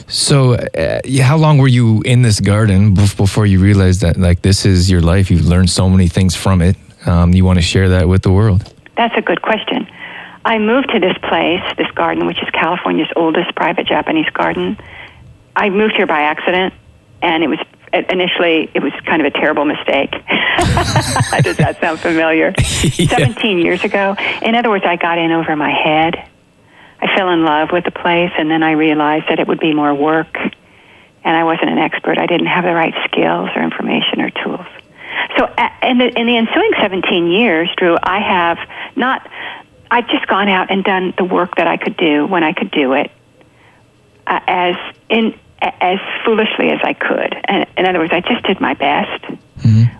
So, 0.08 0.54
uh, 0.54 1.00
how 1.22 1.36
long 1.36 1.58
were 1.58 1.68
you 1.68 2.02
in 2.04 2.22
this 2.22 2.40
garden 2.40 2.94
before 2.94 3.46
you 3.46 3.60
realized 3.60 4.00
that, 4.00 4.16
like, 4.16 4.42
this 4.42 4.64
is 4.64 4.90
your 4.90 5.00
life? 5.00 5.30
You've 5.30 5.46
learned 5.46 5.70
so 5.70 5.88
many 5.88 6.08
things 6.08 6.34
from 6.34 6.62
it. 6.62 6.76
Um, 7.06 7.34
you 7.34 7.44
want 7.44 7.58
to 7.58 7.62
share 7.62 7.88
that 7.90 8.08
with 8.08 8.22
the 8.22 8.32
world. 8.32 8.72
That's 8.96 9.16
a 9.16 9.22
good 9.22 9.42
question. 9.42 9.86
I 10.44 10.58
moved 10.58 10.90
to 10.90 11.00
this 11.00 11.16
place, 11.28 11.62
this 11.76 11.90
garden, 11.94 12.26
which 12.26 12.42
is 12.42 12.48
California's 12.50 13.08
oldest 13.14 13.54
private 13.54 13.86
Japanese 13.86 14.28
garden. 14.30 14.78
I 15.54 15.68
moved 15.70 15.96
here 15.96 16.06
by 16.06 16.22
accident, 16.22 16.74
and 17.22 17.44
it 17.44 17.48
was 17.48 17.58
initially 17.92 18.70
it 18.74 18.82
was 18.82 18.92
kind 19.04 19.20
of 19.20 19.26
a 19.26 19.30
terrible 19.30 19.64
mistake. 19.64 20.10
Does 21.42 21.56
that 21.58 21.78
sound 21.80 22.00
familiar? 22.00 22.54
Seventeen 22.58 23.58
years 23.58 23.84
ago. 23.84 24.16
In 24.42 24.54
other 24.54 24.70
words, 24.70 24.84
I 24.86 24.96
got 24.96 25.18
in 25.18 25.30
over 25.30 25.54
my 25.56 25.70
head. 25.70 26.29
I 27.02 27.16
fell 27.16 27.30
in 27.30 27.44
love 27.44 27.70
with 27.72 27.84
the 27.84 27.90
place, 27.90 28.30
and 28.38 28.50
then 28.50 28.62
I 28.62 28.72
realized 28.72 29.26
that 29.28 29.38
it 29.38 29.48
would 29.48 29.60
be 29.60 29.72
more 29.74 29.94
work, 29.94 30.36
and 30.36 31.36
I 31.36 31.44
wasn't 31.44 31.70
an 31.70 31.78
expert. 31.78 32.18
I 32.18 32.26
didn't 32.26 32.46
have 32.48 32.64
the 32.64 32.74
right 32.74 32.94
skills 33.06 33.48
or 33.56 33.62
information 33.62 34.20
or 34.20 34.30
tools. 34.30 34.66
So, 35.36 35.46
in 35.82 35.98
the, 35.98 36.06
in 36.18 36.26
the 36.26 36.36
ensuing 36.36 36.70
17 36.80 37.26
years, 37.30 37.68
Drew, 37.76 37.96
I 38.02 38.20
have 38.20 38.58
not, 38.96 39.28
I've 39.90 40.08
just 40.08 40.26
gone 40.26 40.48
out 40.48 40.70
and 40.70 40.84
done 40.84 41.14
the 41.16 41.24
work 41.24 41.56
that 41.56 41.66
I 41.66 41.76
could 41.76 41.96
do 41.96 42.26
when 42.26 42.42
I 42.44 42.52
could 42.52 42.70
do 42.70 42.92
it, 42.94 43.10
uh, 44.26 44.40
as 44.46 44.74
in 45.08 45.34
as 45.62 45.98
foolishly 46.24 46.70
as 46.70 46.80
I 46.82 46.94
could. 46.94 47.36
And 47.44 47.66
in 47.76 47.84
other 47.86 47.98
words, 47.98 48.12
I 48.14 48.20
just 48.20 48.44
did 48.46 48.60
my 48.62 48.72
best, 48.72 49.24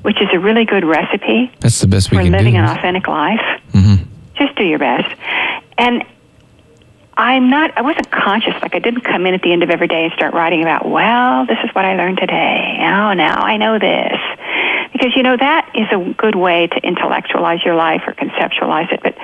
which 0.03 0.17
is 0.23 0.29
a 0.33 0.39
really 0.39 0.65
good 0.65 0.85
recipe 0.87 1.53
That's 1.61 1.81
the 1.83 1.87
best 1.87 2.11
we 2.11 2.17
for 2.17 2.23
can 2.23 2.33
living 2.33 2.55
do. 2.55 2.61
an 2.61 2.65
authentic 2.65 3.07
life. 3.07 3.61
Mhm. 3.73 4.07
Just 4.37 4.57
do 4.57 4.65
your 4.65 4.79
best. 4.79 5.15
And 5.77 6.03
I'm 7.21 7.51
not, 7.51 7.77
I 7.77 7.83
wasn't 7.83 8.11
conscious, 8.11 8.55
like 8.63 8.75
I 8.75 8.79
didn't 8.79 9.03
come 9.03 9.27
in 9.27 9.35
at 9.35 9.43
the 9.43 9.53
end 9.53 9.63
of 9.63 9.69
every 9.69 9.89
day 9.89 10.05
and 10.05 10.13
start 10.15 10.33
writing 10.33 10.63
about, 10.63 10.89
well, 10.89 11.45
this 11.45 11.59
is 11.63 11.69
what 11.75 11.85
I 11.85 11.95
learned 11.95 12.17
today. 12.17 12.79
Oh, 12.79 13.13
now 13.13 13.43
I 13.43 13.59
know 13.59 13.79
this. 13.79 14.19
Because, 14.91 15.15
you 15.15 15.23
know, 15.23 15.37
that 15.37 15.71
is 15.75 15.87
a 15.93 16.15
good 16.15 16.35
way 16.35 16.69
to 16.69 16.77
intellectualize 16.79 17.63
your 17.63 17.75
life 17.75 18.05
or 18.07 18.15
conceptualize 18.15 18.91
it. 18.91 19.01
But, 19.03 19.19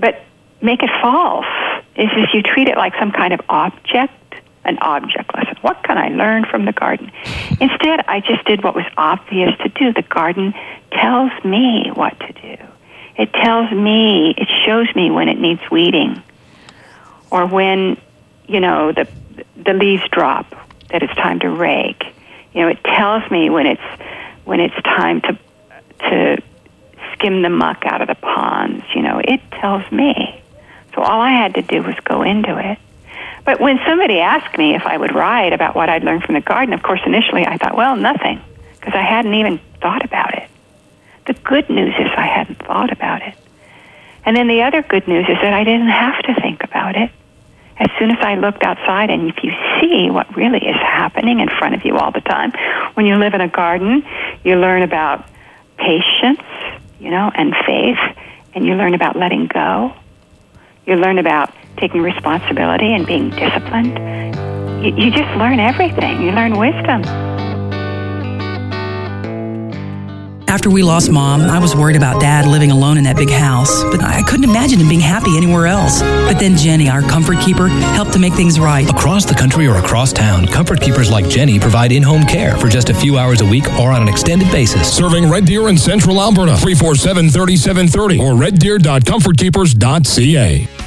but 0.00 0.20
make 0.60 0.82
it 0.82 0.90
false 1.00 1.46
is 1.94 2.08
if 2.16 2.34
you 2.34 2.42
treat 2.42 2.66
it 2.66 2.76
like 2.76 2.94
some 2.98 3.12
kind 3.12 3.32
of 3.32 3.40
object, 3.48 4.34
an 4.64 4.78
object 4.80 5.32
lesson. 5.36 5.56
What 5.60 5.84
can 5.84 5.96
I 5.96 6.08
learn 6.08 6.44
from 6.44 6.64
the 6.64 6.72
garden? 6.72 7.12
Instead, 7.60 8.00
I 8.08 8.18
just 8.18 8.44
did 8.46 8.64
what 8.64 8.74
was 8.74 8.84
obvious 8.96 9.56
to 9.58 9.68
do. 9.68 9.92
The 9.92 10.02
garden 10.02 10.54
tells 10.90 11.30
me 11.44 11.92
what 11.94 12.18
to 12.18 12.32
do. 12.32 12.64
It 13.16 13.32
tells 13.32 13.70
me, 13.70 14.34
it 14.36 14.48
shows 14.66 14.92
me 14.96 15.12
when 15.12 15.28
it 15.28 15.38
needs 15.38 15.60
weeding 15.70 16.20
or 17.30 17.46
when, 17.46 18.00
you 18.46 18.60
know, 18.60 18.92
the, 18.92 19.08
the 19.56 19.72
leaves 19.72 20.02
drop, 20.10 20.54
that 20.90 21.02
it's 21.02 21.14
time 21.14 21.40
to 21.40 21.50
rake. 21.50 22.02
You 22.54 22.62
know, 22.62 22.68
it 22.68 22.82
tells 22.84 23.30
me 23.30 23.50
when 23.50 23.66
it's, 23.66 24.02
when 24.44 24.60
it's 24.60 24.74
time 24.82 25.20
to, 25.22 25.38
to 26.00 26.42
skim 27.12 27.42
the 27.42 27.50
muck 27.50 27.84
out 27.84 28.00
of 28.00 28.08
the 28.08 28.14
ponds. 28.14 28.84
You 28.94 29.02
know, 29.02 29.20
it 29.22 29.40
tells 29.52 29.90
me. 29.92 30.42
So 30.94 31.02
all 31.02 31.20
I 31.20 31.32
had 31.32 31.54
to 31.54 31.62
do 31.62 31.82
was 31.82 31.94
go 32.04 32.22
into 32.22 32.58
it. 32.58 32.78
But 33.44 33.60
when 33.60 33.78
somebody 33.86 34.20
asked 34.20 34.58
me 34.58 34.74
if 34.74 34.84
I 34.84 34.96
would 34.96 35.14
write 35.14 35.52
about 35.52 35.74
what 35.74 35.88
I'd 35.88 36.04
learned 36.04 36.24
from 36.24 36.34
the 36.34 36.40
garden, 36.40 36.74
of 36.74 36.82
course, 36.82 37.00
initially 37.06 37.46
I 37.46 37.56
thought, 37.56 37.76
well, 37.76 37.96
nothing, 37.96 38.40
because 38.74 38.94
I 38.94 39.02
hadn't 39.02 39.34
even 39.34 39.60
thought 39.80 40.04
about 40.04 40.34
it. 40.34 40.48
The 41.26 41.34
good 41.34 41.68
news 41.70 41.94
is 41.98 42.08
I 42.16 42.26
hadn't 42.26 42.58
thought 42.58 42.92
about 42.92 43.22
it. 43.22 43.34
And 44.24 44.36
then 44.36 44.48
the 44.48 44.62
other 44.62 44.82
good 44.82 45.06
news 45.08 45.26
is 45.28 45.36
that 45.40 45.54
I 45.54 45.64
didn't 45.64 45.88
have 45.88 46.22
to 46.24 46.34
think 46.40 46.64
about 46.64 46.96
it. 46.96 47.10
As 47.80 47.88
soon 47.98 48.10
as 48.10 48.18
I 48.20 48.34
looked 48.34 48.62
outside, 48.64 49.10
and 49.10 49.28
if 49.28 49.36
you 49.42 49.52
see 49.80 50.10
what 50.10 50.34
really 50.36 50.58
is 50.58 50.76
happening 50.76 51.40
in 51.40 51.48
front 51.48 51.74
of 51.74 51.84
you 51.84 51.96
all 51.96 52.10
the 52.10 52.20
time, 52.20 52.52
when 52.94 53.06
you 53.06 53.16
live 53.16 53.34
in 53.34 53.40
a 53.40 53.48
garden, 53.48 54.04
you 54.42 54.56
learn 54.56 54.82
about 54.82 55.28
patience, 55.76 56.42
you 56.98 57.10
know, 57.10 57.30
and 57.34 57.54
faith, 57.64 57.98
and 58.54 58.66
you 58.66 58.74
learn 58.74 58.94
about 58.94 59.16
letting 59.16 59.46
go. 59.46 59.94
You 60.86 60.96
learn 60.96 61.18
about 61.18 61.54
taking 61.76 62.02
responsibility 62.02 62.92
and 62.92 63.06
being 63.06 63.30
disciplined. 63.30 63.98
You, 64.84 64.96
you 64.96 65.10
just 65.10 65.36
learn 65.36 65.60
everything. 65.60 66.22
You 66.22 66.32
learn 66.32 66.58
wisdom. 66.58 67.27
After 70.48 70.70
we 70.70 70.82
lost 70.82 71.10
mom, 71.10 71.42
I 71.42 71.58
was 71.58 71.76
worried 71.76 71.96
about 71.96 72.22
dad 72.22 72.46
living 72.46 72.70
alone 72.70 72.96
in 72.96 73.04
that 73.04 73.16
big 73.16 73.28
house, 73.28 73.84
but 73.84 74.02
I 74.02 74.22
couldn't 74.22 74.48
imagine 74.48 74.80
him 74.80 74.88
being 74.88 74.98
happy 74.98 75.36
anywhere 75.36 75.66
else. 75.66 76.00
But 76.00 76.38
then 76.38 76.56
Jenny, 76.56 76.88
our 76.88 77.02
comfort 77.02 77.40
keeper, 77.40 77.68
helped 77.68 78.14
to 78.14 78.18
make 78.18 78.32
things 78.32 78.58
right. 78.58 78.88
Across 78.88 79.26
the 79.26 79.34
country 79.34 79.66
or 79.66 79.76
across 79.76 80.10
town, 80.10 80.46
comfort 80.46 80.80
keepers 80.80 81.10
like 81.10 81.28
Jenny 81.28 81.60
provide 81.60 81.92
in 81.92 82.02
home 82.02 82.24
care 82.24 82.56
for 82.56 82.68
just 82.68 82.88
a 82.88 82.94
few 82.94 83.18
hours 83.18 83.42
a 83.42 83.46
week 83.46 83.66
or 83.78 83.92
on 83.92 84.00
an 84.00 84.08
extended 84.08 84.50
basis. 84.50 84.90
Serving 84.90 85.28
Red 85.28 85.44
Deer 85.44 85.68
and 85.68 85.78
Central 85.78 86.18
Alberta, 86.18 86.56
347 86.56 87.28
3730 87.28 88.18
or 88.18 88.32
reddeer.comfortkeepers.ca. 88.32 90.77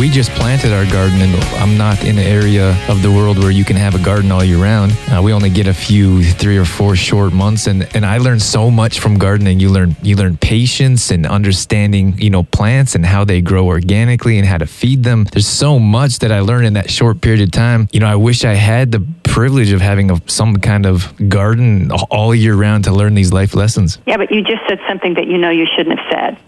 We 0.00 0.08
just 0.08 0.30
planted 0.30 0.72
our 0.72 0.90
garden, 0.90 1.20
and 1.20 1.34
I'm 1.56 1.76
not 1.76 2.02
in 2.04 2.16
an 2.16 2.24
area 2.24 2.74
of 2.88 3.02
the 3.02 3.10
world 3.10 3.36
where 3.36 3.50
you 3.50 3.66
can 3.66 3.76
have 3.76 3.94
a 3.94 4.02
garden 4.02 4.32
all 4.32 4.42
year 4.42 4.56
round. 4.56 4.92
Uh, 5.12 5.20
we 5.22 5.34
only 5.34 5.50
get 5.50 5.66
a 5.66 5.74
few, 5.74 6.24
three 6.24 6.56
or 6.56 6.64
four 6.64 6.96
short 6.96 7.34
months, 7.34 7.66
and, 7.66 7.86
and 7.94 8.06
I 8.06 8.16
learned 8.16 8.40
so 8.40 8.70
much 8.70 8.98
from 8.98 9.18
gardening. 9.18 9.60
You 9.60 9.68
learn 9.68 9.94
you 10.02 10.16
learn 10.16 10.38
patience 10.38 11.10
and 11.10 11.26
understanding, 11.26 12.16
you 12.16 12.30
know, 12.30 12.44
plants 12.44 12.94
and 12.94 13.04
how 13.04 13.26
they 13.26 13.42
grow 13.42 13.66
organically 13.66 14.38
and 14.38 14.48
how 14.48 14.56
to 14.56 14.64
feed 14.64 15.04
them. 15.04 15.24
There's 15.24 15.46
so 15.46 15.78
much 15.78 16.20
that 16.20 16.32
I 16.32 16.40
learned 16.40 16.64
in 16.64 16.72
that 16.72 16.88
short 16.90 17.20
period 17.20 17.42
of 17.42 17.50
time. 17.50 17.86
You 17.92 18.00
know, 18.00 18.08
I 18.08 18.16
wish 18.16 18.42
I 18.42 18.54
had 18.54 18.92
the 18.92 19.06
privilege 19.24 19.70
of 19.70 19.82
having 19.82 20.10
a, 20.10 20.22
some 20.26 20.56
kind 20.56 20.86
of 20.86 21.12
garden 21.28 21.90
all 21.92 22.34
year 22.34 22.54
round 22.54 22.84
to 22.84 22.90
learn 22.90 23.12
these 23.12 23.34
life 23.34 23.54
lessons. 23.54 23.98
Yeah, 24.06 24.16
but 24.16 24.32
you 24.32 24.40
just 24.40 24.66
said 24.66 24.78
something 24.88 25.12
that 25.12 25.26
you 25.26 25.36
know 25.36 25.50
you 25.50 25.66
shouldn't 25.76 25.98
have 25.98 26.10
said. 26.10 26.38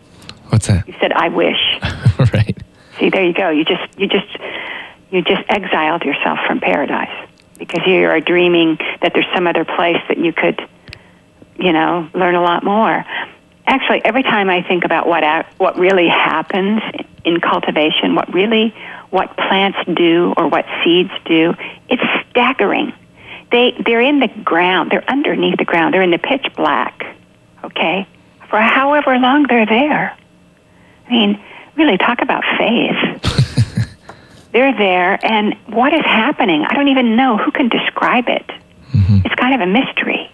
What's 0.48 0.68
that? 0.68 0.88
You 0.88 0.94
said, 0.98 1.12
"I 1.12 1.28
wish." 1.28 1.60
right. 2.32 2.56
See, 3.02 3.10
there 3.10 3.24
you 3.24 3.32
go. 3.32 3.50
You 3.50 3.64
just 3.64 3.98
you 3.98 4.06
just 4.06 4.28
you 5.10 5.22
just 5.22 5.42
exiled 5.48 6.04
yourself 6.04 6.38
from 6.46 6.60
paradise 6.60 7.28
because 7.58 7.84
you 7.84 8.06
are 8.06 8.20
dreaming 8.20 8.78
that 9.00 9.12
there's 9.12 9.26
some 9.34 9.48
other 9.48 9.64
place 9.64 9.96
that 10.06 10.18
you 10.18 10.32
could, 10.32 10.60
you 11.56 11.72
know, 11.72 12.08
learn 12.14 12.36
a 12.36 12.40
lot 12.40 12.62
more. 12.62 13.04
Actually, 13.66 14.04
every 14.04 14.22
time 14.22 14.48
I 14.48 14.62
think 14.62 14.84
about 14.84 15.08
what 15.08 15.24
what 15.58 15.76
really 15.80 16.06
happens 16.06 16.80
in 17.24 17.40
cultivation, 17.40 18.14
what 18.14 18.32
really 18.32 18.72
what 19.10 19.36
plants 19.36 19.78
do 19.92 20.32
or 20.36 20.46
what 20.46 20.64
seeds 20.84 21.10
do, 21.24 21.54
it's 21.88 22.02
staggering. 22.30 22.92
They 23.50 23.74
they're 23.84 24.00
in 24.00 24.20
the 24.20 24.28
ground. 24.28 24.92
They're 24.92 25.10
underneath 25.10 25.58
the 25.58 25.64
ground. 25.64 25.92
They're 25.92 26.02
in 26.02 26.12
the 26.12 26.18
pitch 26.18 26.46
black. 26.54 27.04
Okay, 27.64 28.06
for 28.48 28.60
however 28.60 29.18
long 29.18 29.48
they're 29.48 29.66
there. 29.66 30.16
I 31.08 31.10
mean, 31.10 31.42
really 31.76 31.98
talk 31.98 32.22
about 32.22 32.44
faith. 32.58 33.88
They're 34.52 34.76
there, 34.76 35.18
and 35.24 35.54
what 35.68 35.94
is 35.94 36.04
happening? 36.04 36.64
I 36.68 36.74
don't 36.74 36.88
even 36.88 37.16
know 37.16 37.38
who 37.38 37.50
can 37.50 37.68
describe 37.68 38.28
it. 38.28 38.46
Mm-hmm. 38.92 39.20
It's 39.24 39.34
kind 39.36 39.54
of 39.54 39.66
a 39.66 39.70
mystery. 39.70 40.30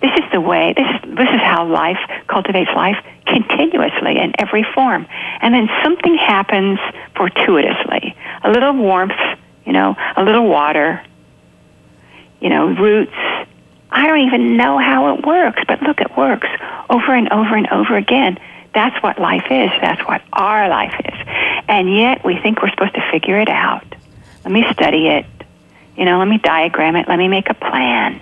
This 0.00 0.12
is 0.16 0.24
the 0.32 0.40
way. 0.40 0.72
This 0.76 0.86
is 0.86 1.16
this 1.16 1.28
is 1.28 1.40
how 1.40 1.66
life 1.66 1.98
cultivates 2.26 2.70
life 2.74 2.96
continuously 3.26 4.18
in 4.18 4.32
every 4.38 4.64
form, 4.74 5.06
and 5.40 5.54
then 5.54 5.68
something 5.84 6.16
happens 6.16 6.78
fortuitously. 7.14 8.16
A 8.42 8.50
little 8.50 8.72
warmth, 8.72 9.20
you 9.64 9.72
know, 9.72 9.94
a 10.16 10.24
little 10.24 10.48
water, 10.48 11.04
you 12.40 12.48
know, 12.48 12.66
roots. 12.68 13.14
I 13.90 14.06
don't 14.06 14.26
even 14.26 14.56
know 14.56 14.78
how 14.78 15.14
it 15.14 15.26
works, 15.26 15.62
but 15.68 15.82
look, 15.82 16.00
it 16.00 16.16
works 16.16 16.48
over 16.88 17.14
and 17.14 17.30
over 17.30 17.54
and 17.54 17.68
over 17.68 17.96
again. 17.96 18.38
That's 18.74 19.00
what 19.02 19.18
life 19.18 19.44
is. 19.50 19.70
That's 19.80 20.00
what 20.08 20.22
our 20.32 20.68
life 20.68 20.94
is. 21.04 21.14
And 21.68 21.94
yet 21.94 22.24
we 22.24 22.38
think 22.40 22.62
we're 22.62 22.70
supposed 22.70 22.94
to 22.94 23.08
figure 23.10 23.38
it 23.38 23.48
out. 23.48 23.84
Let 24.44 24.52
me 24.52 24.64
study 24.72 25.08
it. 25.08 25.26
You 25.96 26.04
know, 26.06 26.18
let 26.18 26.26
me 26.28 26.38
diagram 26.38 26.96
it. 26.96 27.06
Let 27.06 27.18
me 27.18 27.28
make 27.28 27.50
a 27.50 27.54
plan. 27.54 28.20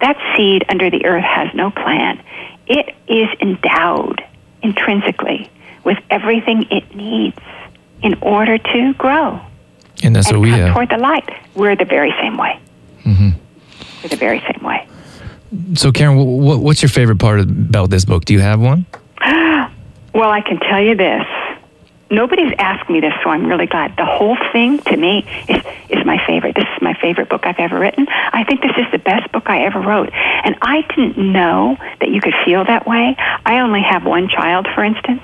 That 0.00 0.16
seed 0.36 0.64
under 0.68 0.90
the 0.90 1.06
earth 1.06 1.22
has 1.24 1.54
no 1.54 1.70
plan. 1.70 2.20
It 2.66 2.94
is 3.06 3.28
endowed 3.40 4.22
intrinsically 4.62 5.48
with 5.84 5.98
everything 6.10 6.66
it 6.70 6.94
needs 6.94 7.38
in 8.02 8.14
order 8.20 8.58
to 8.58 8.94
grow 8.94 9.40
And 10.02 10.14
that's 10.16 10.28
and 10.28 10.38
what 10.38 10.42
we 10.42 10.50
have. 10.50 10.74
toward 10.74 10.88
the 10.90 10.98
light. 10.98 11.28
We're 11.54 11.76
the 11.76 11.84
very 11.84 12.12
same 12.20 12.36
way. 12.36 12.58
Mm-hmm. 13.04 13.30
We're 14.02 14.08
the 14.08 14.16
very 14.16 14.40
same 14.40 14.64
way. 14.64 14.88
So, 15.74 15.92
Karen, 15.92 16.16
wh- 16.16 16.56
wh- 16.56 16.62
what's 16.62 16.82
your 16.82 16.88
favorite 16.88 17.18
part 17.18 17.40
about 17.40 17.90
this 17.90 18.04
book? 18.04 18.24
Do 18.24 18.32
you 18.32 18.40
have 18.40 18.60
one? 18.60 18.86
Well, 20.14 20.30
I 20.30 20.40
can 20.42 20.58
tell 20.58 20.80
you 20.80 20.94
this. 20.94 21.24
Nobody's 22.10 22.52
asked 22.58 22.90
me 22.90 23.00
this, 23.00 23.14
so 23.24 23.30
I'm 23.30 23.46
really 23.46 23.64
glad. 23.64 23.96
The 23.96 24.04
whole 24.04 24.36
thing 24.52 24.78
to 24.80 24.96
me 24.98 25.26
is, 25.48 25.64
is 25.88 26.04
my 26.04 26.22
favorite. 26.26 26.54
This 26.54 26.66
is 26.76 26.82
my 26.82 26.92
favorite 27.00 27.30
book 27.30 27.46
I've 27.46 27.58
ever 27.58 27.78
written. 27.78 28.06
I 28.10 28.44
think 28.44 28.60
this 28.60 28.76
is 28.76 28.84
the 28.92 28.98
best 28.98 29.32
book 29.32 29.44
I 29.46 29.64
ever 29.64 29.80
wrote. 29.80 30.10
And 30.12 30.54
I 30.60 30.82
didn't 30.94 31.16
know 31.16 31.78
that 32.00 32.10
you 32.10 32.20
could 32.20 32.34
feel 32.44 32.66
that 32.66 32.86
way. 32.86 33.16
I 33.46 33.60
only 33.60 33.80
have 33.80 34.04
one 34.04 34.28
child, 34.28 34.68
for 34.74 34.84
instance, 34.84 35.22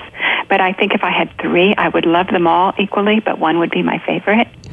but 0.49 0.63
I 0.63 0.73
think 0.73 0.95
if 0.95 1.05
I 1.05 1.11
had 1.11 1.31
three, 1.39 1.75
I 1.77 1.89
would 1.91 2.07
love 2.07 2.29
them 2.29 2.47
all 2.47 2.73
equally, 2.79 3.21
but 3.21 3.39
one 3.39 3.59
would 3.59 3.71
be 3.71 3.83
my 3.83 3.99
favorite. 4.07 4.49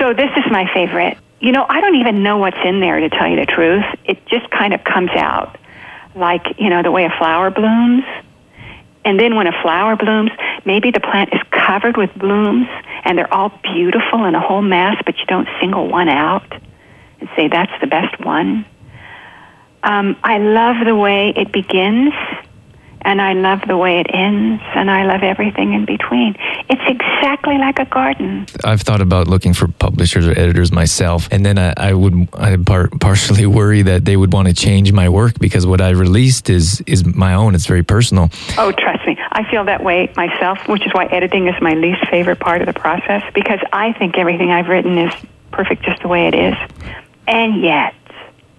so 0.00 0.12
this 0.14 0.30
is 0.36 0.50
my 0.50 0.68
favorite. 0.74 1.16
You 1.38 1.52
know, 1.52 1.64
I 1.68 1.80
don't 1.80 1.94
even 1.94 2.24
know 2.24 2.38
what's 2.38 2.58
in 2.64 2.80
there 2.80 2.98
to 2.98 3.08
tell 3.08 3.28
you 3.28 3.36
the 3.36 3.46
truth. 3.46 3.84
It 4.04 4.26
just 4.26 4.50
kind 4.50 4.74
of 4.74 4.82
comes 4.82 5.10
out 5.10 5.58
like, 6.14 6.44
you 6.58 6.70
know, 6.70 6.82
the 6.82 6.90
way 6.90 7.04
a 7.04 7.10
flower 7.18 7.50
blooms. 7.50 8.04
And 9.04 9.18
then 9.18 9.34
when 9.34 9.46
a 9.46 9.62
flower 9.62 9.96
blooms, 9.96 10.30
maybe 10.64 10.90
the 10.90 11.00
plant 11.00 11.30
is 11.32 11.40
covered 11.50 11.96
with 11.96 12.14
blooms 12.14 12.68
and 13.04 13.18
they're 13.18 13.32
all 13.32 13.50
beautiful 13.62 14.24
in 14.24 14.34
a 14.34 14.40
whole 14.40 14.62
mass, 14.62 15.00
but 15.04 15.18
you 15.18 15.26
don't 15.26 15.48
single 15.60 15.88
one 15.88 16.08
out 16.08 16.50
and 17.20 17.28
say 17.34 17.48
that's 17.48 17.72
the 17.80 17.86
best 17.86 18.24
one. 18.24 18.64
Um, 19.82 20.16
I 20.22 20.38
love 20.38 20.84
the 20.84 20.94
way 20.94 21.32
it 21.34 21.50
begins 21.50 22.12
and 23.04 23.20
I 23.20 23.32
love 23.32 23.60
the 23.66 23.76
way 23.76 24.00
it 24.00 24.06
ends 24.12 24.62
and 24.74 24.90
I 24.90 25.04
love 25.04 25.22
everything 25.22 25.74
in 25.74 25.84
between. 25.84 26.34
It's 26.68 26.82
exactly 26.86 27.58
like 27.58 27.78
a 27.78 27.84
garden. 27.84 28.46
I've 28.64 28.82
thought 28.82 29.00
about 29.00 29.28
looking 29.28 29.54
for 29.54 29.68
publishers 29.68 30.26
or 30.26 30.32
editors 30.32 30.72
myself, 30.72 31.28
and 31.30 31.44
then 31.44 31.58
I, 31.58 31.74
I 31.76 31.92
would 31.92 32.28
I 32.34 32.56
par- 32.56 32.90
partially 33.00 33.46
worry 33.46 33.82
that 33.82 34.04
they 34.04 34.16
would 34.16 34.32
want 34.32 34.48
to 34.48 34.54
change 34.54 34.92
my 34.92 35.08
work 35.08 35.38
because 35.38 35.66
what 35.66 35.80
I 35.80 35.90
released 35.90 36.50
is 36.50 36.82
is 36.86 37.04
my 37.04 37.34
own. 37.34 37.54
It's 37.54 37.66
very 37.66 37.82
personal. 37.82 38.30
Oh, 38.58 38.72
trust 38.72 39.06
me. 39.06 39.16
I 39.32 39.48
feel 39.50 39.64
that 39.64 39.82
way 39.82 40.12
myself, 40.16 40.68
which 40.68 40.86
is 40.86 40.92
why 40.92 41.06
editing 41.06 41.48
is 41.48 41.54
my 41.60 41.74
least 41.74 42.06
favorite 42.08 42.40
part 42.40 42.60
of 42.60 42.66
the 42.66 42.78
process 42.78 43.22
because 43.34 43.60
I 43.72 43.92
think 43.94 44.18
everything 44.18 44.50
I've 44.50 44.68
written 44.68 44.98
is 44.98 45.12
perfect 45.50 45.82
just 45.84 46.02
the 46.02 46.08
way 46.08 46.28
it 46.28 46.34
is. 46.34 46.54
And 47.26 47.62
yet, 47.62 47.94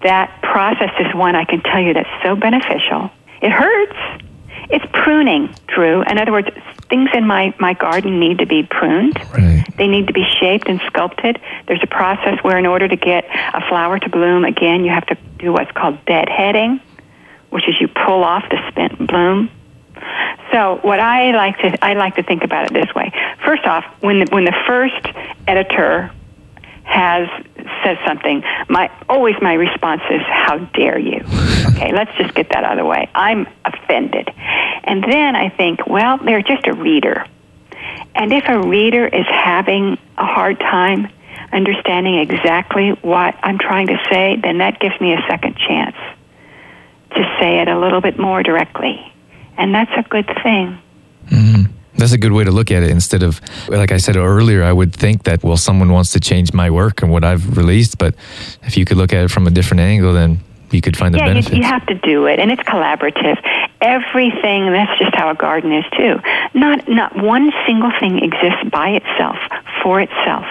that 0.02 0.42
process 0.42 0.90
is 1.00 1.14
one 1.14 1.34
I 1.34 1.44
can 1.44 1.60
tell 1.62 1.80
you 1.80 1.94
that's 1.94 2.08
so 2.22 2.36
beneficial. 2.36 3.10
It 3.40 3.50
hurts. 3.50 4.24
It's 4.70 4.84
pruning, 4.92 5.54
Drew. 5.66 6.02
In 6.02 6.18
other 6.18 6.32
words, 6.32 6.48
things 6.88 7.10
in 7.14 7.26
my, 7.26 7.54
my 7.58 7.74
garden 7.74 8.20
need 8.20 8.38
to 8.38 8.46
be 8.46 8.62
pruned. 8.62 9.18
Right. 9.32 9.64
They 9.76 9.86
need 9.86 10.06
to 10.06 10.12
be 10.12 10.24
shaped 10.40 10.68
and 10.68 10.80
sculpted. 10.86 11.40
There's 11.66 11.82
a 11.82 11.86
process 11.86 12.42
where, 12.42 12.56
in 12.56 12.66
order 12.66 12.88
to 12.88 12.96
get 12.96 13.24
a 13.54 13.60
flower 13.68 13.98
to 13.98 14.08
bloom 14.08 14.44
again, 14.44 14.84
you 14.84 14.90
have 14.90 15.06
to 15.06 15.16
do 15.38 15.52
what's 15.52 15.70
called 15.72 16.04
deadheading, 16.06 16.80
which 17.50 17.68
is 17.68 17.80
you 17.80 17.88
pull 17.88 18.24
off 18.24 18.44
the 18.50 18.58
spent 18.70 19.06
bloom. 19.06 19.50
So, 20.52 20.78
what 20.82 21.00
I 21.00 21.32
like 21.32 21.58
to 21.58 21.84
I 21.84 21.94
like 21.94 22.16
to 22.16 22.22
think 22.22 22.44
about 22.44 22.66
it 22.66 22.72
this 22.72 22.94
way. 22.94 23.12
First 23.44 23.64
off, 23.64 23.84
when 24.00 24.20
the, 24.20 24.26
when 24.30 24.44
the 24.44 24.54
first 24.66 25.06
editor 25.46 26.10
has 26.84 27.28
says 27.82 27.98
something, 28.06 28.42
my 28.68 28.90
always 29.08 29.34
my 29.42 29.54
response 29.54 30.02
is, 30.10 30.20
"How 30.22 30.58
dare 30.58 30.98
you?" 30.98 31.24
Okay, 31.68 31.92
let's 31.92 32.14
just 32.16 32.34
get 32.34 32.50
that 32.50 32.64
out 32.64 32.72
of 32.72 32.78
the 32.78 32.84
way. 32.84 33.08
I'm 33.14 33.46
offended, 33.64 34.30
and 34.84 35.02
then 35.02 35.34
I 35.34 35.48
think, 35.48 35.86
well, 35.86 36.18
they're 36.18 36.42
just 36.42 36.66
a 36.66 36.72
reader, 36.72 37.26
and 38.14 38.32
if 38.32 38.48
a 38.48 38.60
reader 38.60 39.06
is 39.06 39.26
having 39.26 39.98
a 40.16 40.24
hard 40.24 40.60
time 40.60 41.08
understanding 41.52 42.18
exactly 42.18 42.90
what 43.02 43.36
I'm 43.42 43.58
trying 43.58 43.86
to 43.88 43.98
say, 44.10 44.36
then 44.42 44.58
that 44.58 44.80
gives 44.80 45.00
me 45.00 45.12
a 45.14 45.24
second 45.28 45.56
chance 45.56 45.96
to 47.14 47.36
say 47.40 47.60
it 47.60 47.68
a 47.68 47.78
little 47.78 48.00
bit 48.00 48.18
more 48.18 48.42
directly, 48.42 49.12
and 49.56 49.74
that's 49.74 49.92
a 49.96 50.02
good 50.02 50.26
thing. 50.42 50.78
Mm-hmm. 51.26 51.72
That's 51.96 52.12
a 52.12 52.18
good 52.18 52.32
way 52.32 52.44
to 52.44 52.50
look 52.50 52.70
at 52.70 52.82
it. 52.82 52.90
Instead 52.90 53.22
of, 53.22 53.40
like 53.68 53.92
I 53.92 53.98
said 53.98 54.16
earlier, 54.16 54.64
I 54.64 54.72
would 54.72 54.92
think 54.92 55.24
that, 55.24 55.42
well, 55.44 55.56
someone 55.56 55.92
wants 55.92 56.12
to 56.12 56.20
change 56.20 56.52
my 56.52 56.70
work 56.70 57.02
and 57.02 57.10
what 57.10 57.24
I've 57.24 57.56
released. 57.56 57.98
But 57.98 58.14
if 58.62 58.76
you 58.76 58.84
could 58.84 58.96
look 58.96 59.12
at 59.12 59.24
it 59.24 59.30
from 59.30 59.46
a 59.46 59.50
different 59.50 59.80
angle, 59.80 60.12
then 60.12 60.40
you 60.70 60.80
could 60.80 60.96
find 60.96 61.14
the 61.14 61.18
yeah, 61.18 61.26
you, 61.26 61.30
benefits. 61.34 61.56
you 61.56 61.62
have 61.62 61.86
to 61.86 61.94
do 61.94 62.26
it, 62.26 62.40
and 62.40 62.50
it's 62.50 62.62
collaborative. 62.62 63.38
Everything. 63.80 64.72
That's 64.72 64.98
just 64.98 65.14
how 65.14 65.30
a 65.30 65.34
garden 65.34 65.72
is 65.72 65.84
too. 65.96 66.20
Not 66.54 66.88
not 66.88 67.16
one 67.16 67.52
single 67.66 67.92
thing 68.00 68.18
exists 68.22 68.68
by 68.70 68.90
itself 68.90 69.36
for 69.82 70.00
itself. 70.00 70.46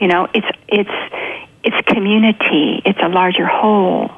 You 0.00 0.08
know, 0.08 0.28
it's 0.32 0.46
it's 0.68 0.90
it's 1.62 1.86
community. 1.86 2.82
It's 2.84 2.98
a 3.02 3.08
larger 3.08 3.46
whole. 3.46 4.10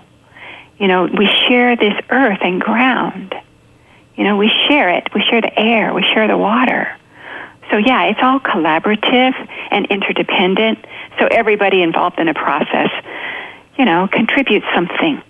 You 0.79 0.89
know, 0.89 1.07
we 1.07 1.27
share 1.49 1.75
this 1.77 1.95
earth 2.11 2.41
and 2.43 2.61
ground. 2.61 3.35
You 4.17 4.25
know, 4.25 4.37
we 4.37 4.51
share 4.69 4.91
it. 4.91 5.13
We 5.15 5.23
share 5.23 5.41
the 5.41 5.59
air. 5.59 5.93
We 5.95 6.03
share 6.03 6.27
the 6.27 6.39
water. 6.39 6.97
So 7.71 7.77
yeah, 7.77 8.05
it's 8.05 8.21
all 8.23 8.41
collaborative 8.41 9.35
and 9.71 9.87
interdependent. 9.87 10.79
So 11.19 11.27
everybody 11.27 11.83
involved 11.83 12.19
in 12.19 12.29
a 12.29 12.35
process 12.35 12.91
you 13.79 13.85
know, 13.85 14.09
contributes 14.11 14.67
something. 14.75 15.23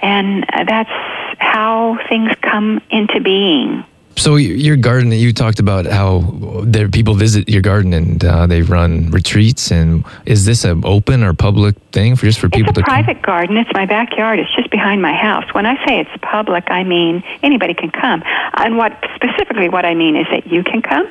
And 0.00 0.44
uh, 0.52 0.64
that's 0.64 0.90
how 1.38 1.98
things 2.08 2.32
come 2.40 2.80
into 2.90 3.20
being. 3.20 3.84
So 4.16 4.36
your 4.36 4.76
garden, 4.76 5.10
you 5.12 5.32
talked 5.32 5.58
about 5.58 5.86
how 5.86 6.20
there 6.64 6.88
people 6.88 7.14
visit 7.14 7.48
your 7.48 7.62
garden 7.62 7.92
and 7.92 8.24
uh, 8.24 8.46
they 8.46 8.62
run 8.62 9.10
retreats. 9.10 9.70
And 9.70 10.04
is 10.26 10.44
this 10.44 10.64
an 10.64 10.84
open 10.84 11.22
or 11.22 11.34
public 11.34 11.76
thing 11.92 12.16
for 12.16 12.26
just 12.26 12.38
for 12.38 12.48
people 12.48 12.70
it's 12.70 12.78
a 12.78 12.82
to 12.82 12.86
private 12.86 13.22
garden. 13.22 13.56
It's 13.56 13.72
my 13.72 13.86
backyard. 13.86 14.38
It's 14.38 14.54
just 14.54 14.70
behind 14.70 15.02
my 15.02 15.12
house. 15.12 15.52
When 15.54 15.66
I 15.66 15.74
say 15.86 16.00
it's 16.00 16.10
public, 16.22 16.70
I 16.70 16.84
mean 16.84 17.24
anybody 17.42 17.74
can 17.74 17.90
come. 17.90 18.22
And 18.54 18.76
what 18.76 18.92
specifically 19.14 19.68
what 19.68 19.84
I 19.84 19.94
mean 19.94 20.16
is 20.16 20.26
that 20.30 20.46
you 20.46 20.62
can 20.62 20.82
come. 20.82 21.08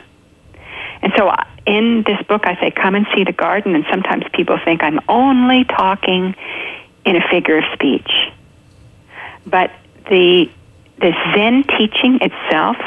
And 1.02 1.12
so 1.18 1.28
uh, 1.28 1.44
in 1.66 2.04
this 2.06 2.22
book, 2.28 2.46
I 2.46 2.56
say, 2.60 2.72
come 2.72 2.96
and 2.96 3.08
see 3.16 3.24
the 3.24 3.34
garden. 3.34 3.76
And 3.76 3.86
sometimes 3.90 4.24
people 4.34 4.60
think 4.64 4.84
I'm 4.84 5.00
only 5.10 5.64
talking 5.66 6.36
in 7.06 7.16
a 7.16 7.28
figure 7.30 7.58
of 7.58 7.64
speech. 7.74 8.10
But 9.46 9.72
the 10.10 10.50
the 11.02 11.12
Zen 11.34 11.64
teaching 11.64 12.20
itself 12.22 12.78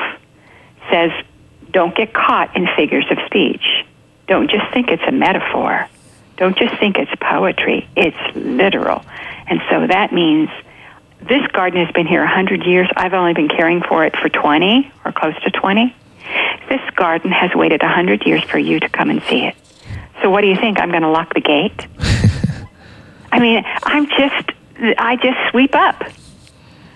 says, 0.91 1.11
don't 1.71 1.95
get 1.95 2.15
caught 2.15 2.57
in 2.57 2.69
figures 2.77 3.05
of 3.11 3.19
speech. 3.27 3.85
Don't 4.29 4.49
just 4.49 4.73
think 4.73 4.89
it's 4.89 5.03
a 5.07 5.13
metaphor. 5.13 5.89
Don't 6.37 6.57
just 6.57 6.79
think 6.79 6.97
it's 6.97 7.11
poetry. 7.21 7.89
It's 7.97 8.17
literal. 8.37 9.05
And 9.47 9.61
so 9.69 9.87
that 9.89 10.13
means 10.13 10.49
this 11.21 11.47
garden 11.49 11.85
has 11.85 11.93
been 11.93 12.07
here 12.07 12.21
100 12.21 12.65
years. 12.65 12.89
I've 12.97 13.15
only 13.15 13.35
been 13.35 13.49
caring 13.49 13.83
for 13.83 14.05
it 14.05 14.17
for 14.17 14.29
20 14.29 14.91
or 15.05 15.13
close 15.13 15.35
to 15.43 15.51
20. 15.51 15.95
This 16.69 16.81
garden 16.95 17.31
has 17.33 17.55
waited 17.55 17.83
100 17.83 18.25
years 18.27 18.43
for 18.45 18.59
you 18.59 18.81
to 18.81 18.89
come 18.89 19.11
and 19.11 19.23
see 19.25 19.45
it. 19.45 19.57
So 20.23 20.31
what 20.31 20.41
do 20.41 20.47
you 20.47 20.57
think? 20.57 20.81
I'm 20.81 20.91
going 20.91 21.03
to 21.03 21.11
lock 21.11 21.35
the 21.35 21.41
gate? 21.41 21.87
I 23.33 23.41
mean, 23.41 23.65
I'm 23.83 24.07
just, 24.07 24.51
I 24.99 25.17
just 25.17 25.37
sweep 25.51 25.75
up. 25.75 26.05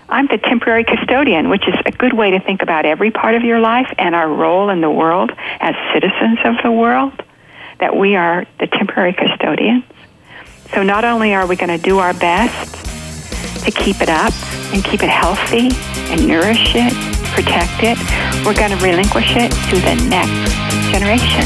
I'm 0.09 0.25
the 0.25 0.39
temporary 0.39 0.83
custodian, 0.83 1.49
which 1.49 1.67
is 1.67 1.75
a 1.85 1.91
good 1.91 2.13
way 2.13 2.31
to 2.31 2.39
think 2.39 2.63
about 2.63 2.85
every 2.85 3.11
part 3.11 3.35
of 3.35 3.43
your 3.43 3.59
life 3.59 3.93
and 3.99 4.15
our 4.15 4.27
role 4.27 4.69
in 4.69 4.81
the 4.81 4.89
world 4.89 5.31
as 5.59 5.75
citizens 5.93 6.39
of 6.43 6.55
the 6.63 6.71
world, 6.71 7.13
that 7.79 7.95
we 7.95 8.15
are 8.15 8.45
the 8.59 8.65
temporary 8.65 9.13
custodians. 9.13 9.83
So 10.73 10.81
not 10.81 11.05
only 11.05 11.33
are 11.35 11.45
we 11.45 11.55
going 11.55 11.69
to 11.69 11.83
do 11.83 11.99
our 11.99 12.13
best 12.15 12.75
to 13.65 13.71
keep 13.71 14.01
it 14.01 14.09
up 14.09 14.33
and 14.73 14.83
keep 14.83 15.03
it 15.03 15.09
healthy 15.09 15.69
and 16.11 16.27
nourish 16.27 16.73
it, 16.75 16.93
protect 17.33 17.83
it, 17.83 17.97
we're 18.45 18.55
going 18.55 18.75
to 18.75 18.83
relinquish 18.83 19.35
it 19.35 19.51
to 19.69 19.75
the 19.79 19.95
next 20.09 20.53
generation. 20.91 21.45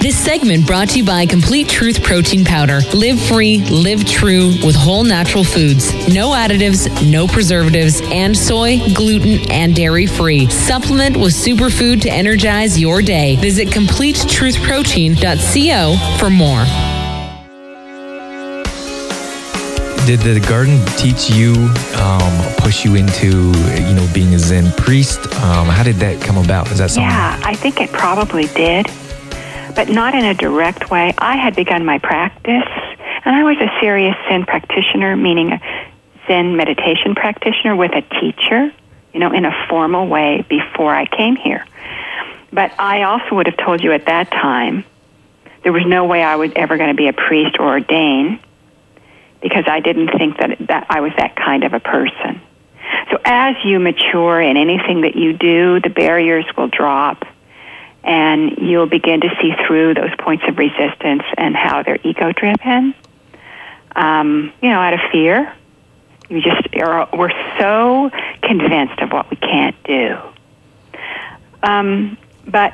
This 0.00 0.16
segment 0.16 0.64
brought 0.64 0.90
to 0.90 0.98
you 0.98 1.04
by 1.04 1.26
Complete 1.26 1.68
Truth 1.68 2.04
Protein 2.04 2.44
Powder. 2.44 2.78
Live 2.94 3.20
free, 3.20 3.58
live 3.64 4.06
true 4.06 4.50
with 4.64 4.76
whole 4.76 5.02
natural 5.02 5.42
foods. 5.42 5.92
No 6.06 6.30
additives, 6.30 6.86
no 7.10 7.26
preservatives, 7.26 8.00
and 8.04 8.36
soy, 8.36 8.78
gluten, 8.94 9.40
and 9.50 9.74
dairy 9.74 10.06
free. 10.06 10.48
Supplement 10.50 11.16
with 11.16 11.34
superfood 11.34 12.00
to 12.02 12.10
energize 12.10 12.78
your 12.80 13.02
day. 13.02 13.34
Visit 13.36 13.66
CompleteTruthProtein.co 13.68 16.16
for 16.18 16.30
more. 16.30 16.64
Did 20.06 20.20
the 20.20 20.38
garden 20.48 20.78
teach 20.96 21.28
you, 21.28 21.54
um, 22.00 22.54
push 22.58 22.84
you 22.84 22.94
into, 22.94 23.26
you 23.26 23.94
know, 23.94 24.08
being 24.14 24.32
a 24.34 24.38
Zen 24.38 24.70
priest? 24.72 25.18
Um, 25.42 25.66
how 25.66 25.82
did 25.82 25.96
that 25.96 26.22
come 26.22 26.38
about? 26.38 26.70
Is 26.70 26.78
that 26.78 26.92
something? 26.92 27.10
Yeah, 27.10 27.40
I 27.44 27.56
think 27.56 27.80
it 27.80 27.90
probably 27.92 28.46
did, 28.46 28.86
but 29.78 29.88
not 29.88 30.12
in 30.12 30.24
a 30.24 30.34
direct 30.34 30.90
way. 30.90 31.14
I 31.18 31.36
had 31.36 31.54
begun 31.54 31.84
my 31.84 32.00
practice, 32.00 32.68
and 33.24 33.36
I 33.36 33.44
was 33.44 33.58
a 33.58 33.70
serious 33.80 34.16
Zen 34.28 34.44
practitioner, 34.44 35.14
meaning 35.14 35.52
a 35.52 35.60
Zen 36.26 36.56
meditation 36.56 37.14
practitioner 37.14 37.76
with 37.76 37.92
a 37.92 38.02
teacher, 38.02 38.72
you 39.14 39.20
know, 39.20 39.32
in 39.32 39.44
a 39.44 39.66
formal 39.70 40.08
way 40.08 40.44
before 40.48 40.92
I 40.92 41.06
came 41.06 41.36
here. 41.36 41.64
But 42.52 42.72
I 42.76 43.04
also 43.04 43.36
would 43.36 43.46
have 43.46 43.56
told 43.56 43.84
you 43.84 43.92
at 43.92 44.06
that 44.06 44.32
time 44.32 44.82
there 45.62 45.72
was 45.72 45.86
no 45.86 46.06
way 46.06 46.24
I 46.24 46.34
was 46.34 46.50
ever 46.56 46.76
going 46.76 46.90
to 46.90 46.96
be 46.96 47.06
a 47.06 47.12
priest 47.12 47.54
or 47.60 47.68
ordain 47.68 48.40
because 49.40 49.66
I 49.68 49.78
didn't 49.78 50.08
think 50.08 50.38
that, 50.38 50.58
that 50.66 50.86
I 50.90 51.02
was 51.02 51.12
that 51.18 51.36
kind 51.36 51.62
of 51.62 51.72
a 51.72 51.78
person. 51.78 52.40
So 53.12 53.18
as 53.24 53.54
you 53.64 53.78
mature 53.78 54.40
in 54.40 54.56
anything 54.56 55.02
that 55.02 55.14
you 55.14 55.34
do, 55.34 55.78
the 55.78 55.88
barriers 55.88 56.46
will 56.56 56.66
drop 56.66 57.24
and 58.08 58.56
you'll 58.58 58.86
begin 58.86 59.20
to 59.20 59.28
see 59.40 59.52
through 59.66 59.92
those 59.92 60.10
points 60.18 60.42
of 60.48 60.56
resistance 60.56 61.22
and 61.36 61.54
how 61.54 61.82
they're 61.82 61.98
ego 62.02 62.32
driven. 62.32 62.94
Um, 63.94 64.52
you 64.62 64.70
know, 64.70 64.80
out 64.80 64.94
of 64.94 65.00
fear. 65.12 65.54
You 66.30 66.40
just 66.40 66.74
are, 66.76 67.08
we're 67.12 67.32
so 67.58 68.10
convinced 68.42 69.00
of 69.00 69.12
what 69.12 69.30
we 69.30 69.36
can't 69.36 69.76
do. 69.84 70.18
Um, 71.62 72.16
but 72.46 72.72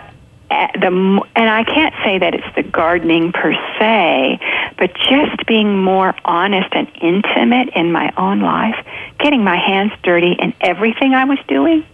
the 0.51 1.21
and 1.35 1.51
I 1.51 1.65
can't 1.65 1.95
say 2.05 2.19
that 2.19 2.35
it's 2.35 2.55
the 2.55 2.63
gardening 2.63 3.33
per 3.33 3.55
se, 3.79 4.39
but 4.79 4.95
just 4.95 5.47
being 5.47 5.83
more 5.83 6.15
honest 6.25 6.69
and 6.73 6.89
intimate 7.01 7.71
in 7.75 7.91
my 7.91 8.13
own 8.17 8.41
life, 8.41 8.77
getting 9.19 9.43
my 9.43 9.57
hands 9.57 9.93
dirty 10.03 10.33
in 10.33 10.55
everything 10.61 11.15
I 11.15 11.25
was 11.25 11.39
doing. 11.49 11.85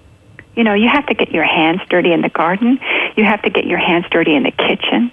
You 0.57 0.65
know, 0.65 0.75
you 0.75 0.89
have 0.89 1.07
to 1.07 1.15
get 1.15 1.31
your 1.31 1.45
hands 1.45 1.81
dirty 1.89 2.13
in 2.13 2.23
the 2.23 2.29
garden. 2.29 2.79
You 3.17 3.25
have 3.25 3.43
to 3.43 3.51
get 3.51 3.67
your 3.67 3.79
hands 3.79 4.07
dirty 4.11 4.35
in 4.35 4.43
the 4.43 4.51
kitchen. 4.51 5.13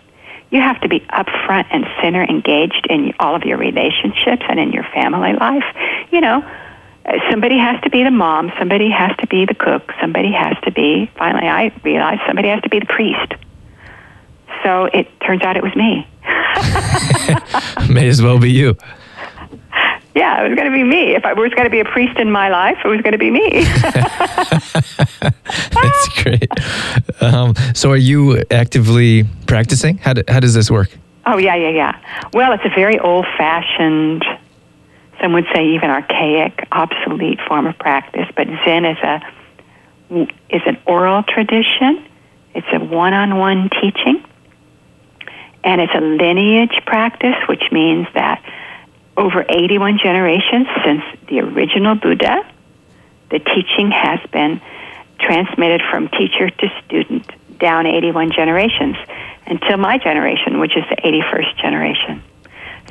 You 0.50 0.62
have 0.62 0.80
to 0.82 0.88
be 0.88 1.02
upfront 1.02 1.68
and 1.72 1.86
center 2.02 2.24
engaged 2.24 2.88
in 2.90 3.14
all 3.20 3.36
of 3.36 3.44
your 3.44 3.58
relationships 3.58 4.44
and 4.48 4.60
in 4.60 4.72
your 4.72 4.84
family 4.84 5.34
life. 5.34 5.66
You 6.12 6.22
know, 6.22 6.50
somebody 7.30 7.58
has 7.58 7.82
to 7.84 7.90
be 7.90 8.04
the 8.04 8.12
mom, 8.12 8.52
somebody 8.58 8.90
has 8.90 9.16
to 9.18 9.28
be 9.28 9.46
the 9.46 9.56
cook, 9.56 9.92
somebody 10.00 10.32
has 10.32 10.58
to 10.64 10.72
be, 10.72 11.10
finally, 11.18 11.48
I 11.48 11.72
realized 11.84 12.22
somebody 12.26 12.50
has 12.50 12.62
to 12.64 12.70
be 12.70 12.80
the 12.80 12.86
priest. 12.86 13.34
So 14.64 14.86
it 14.86 15.08
turns 15.22 15.44
out 15.44 15.56
it 15.58 15.64
was 15.64 15.76
me. 15.76 16.08
May 17.94 18.08
as 18.08 18.22
well 18.22 18.40
be 18.40 18.52
you. 18.52 18.76
Yeah, 20.18 20.44
it 20.44 20.50
was 20.50 20.56
going 20.56 20.70
to 20.70 20.76
be 20.76 20.84
me. 20.84 21.16
If 21.16 21.26
I 21.26 21.34
was 21.34 21.52
going 21.52 21.66
to 21.66 21.70
be 21.70 21.80
a 21.80 21.86
priest 21.86 22.18
in 22.18 22.32
my 22.32 22.50
life, 22.50 22.78
it 22.84 22.88
was 22.88 23.02
going 23.02 23.12
to 23.12 23.20
be 23.20 23.30
me. 23.30 23.64
That's 25.82 26.24
great. 26.24 26.50
Um, 27.22 27.54
so, 27.76 27.92
are 27.92 27.98
you 27.98 28.44
actively 28.50 29.26
practicing? 29.46 30.00
How, 30.00 30.14
do, 30.14 30.24
how 30.28 30.40
does 30.40 30.56
this 30.56 30.72
work? 30.72 30.90
oh, 31.28 31.38
yeah, 31.38 31.56
yeah, 31.56 31.70
yeah. 31.70 32.30
Well, 32.34 32.54
it's 32.54 32.66
a 32.66 32.70
very 32.70 32.98
old 33.00 33.26
fashioned, 33.38 34.26
some 35.22 35.34
would 35.34 35.46
say 35.54 35.68
even 35.76 35.90
archaic, 35.90 36.68
obsolete 36.72 37.40
form 37.48 37.68
of 37.68 37.78
practice, 37.78 38.28
but 38.36 38.48
Zen 38.66 38.86
is 38.86 38.98
a 39.04 39.22
is 40.50 40.62
an 40.66 40.78
oral 40.86 41.22
tradition. 41.24 42.06
It's 42.56 42.68
a 42.72 42.80
one-on-one 42.80 43.70
teaching. 43.82 44.24
And 45.66 45.82
it's 45.82 45.94
a 45.94 46.00
lineage 46.00 46.82
practice, 46.86 47.36
which 47.50 47.64
means 47.74 48.08
that 48.14 48.42
over 49.18 49.44
81 49.50 50.00
generations 50.02 50.68
since 50.86 51.02
the 51.28 51.40
original 51.40 51.96
Buddha, 51.96 52.46
the 53.32 53.40
teaching 53.40 53.92
has 53.92 54.20
been 54.32 54.62
transmitted 55.20 55.82
from 55.90 56.08
teacher 56.10 56.50
to 56.50 56.68
student 56.86 57.30
down 57.60 57.88
81 57.88 58.32
generations 58.32 58.96
until 59.48 59.78
my 59.78 59.98
generation, 59.98 60.60
which 60.60 60.78
is 60.78 60.84
the 60.90 60.98
81st 60.98 61.58
generation. 61.58 62.24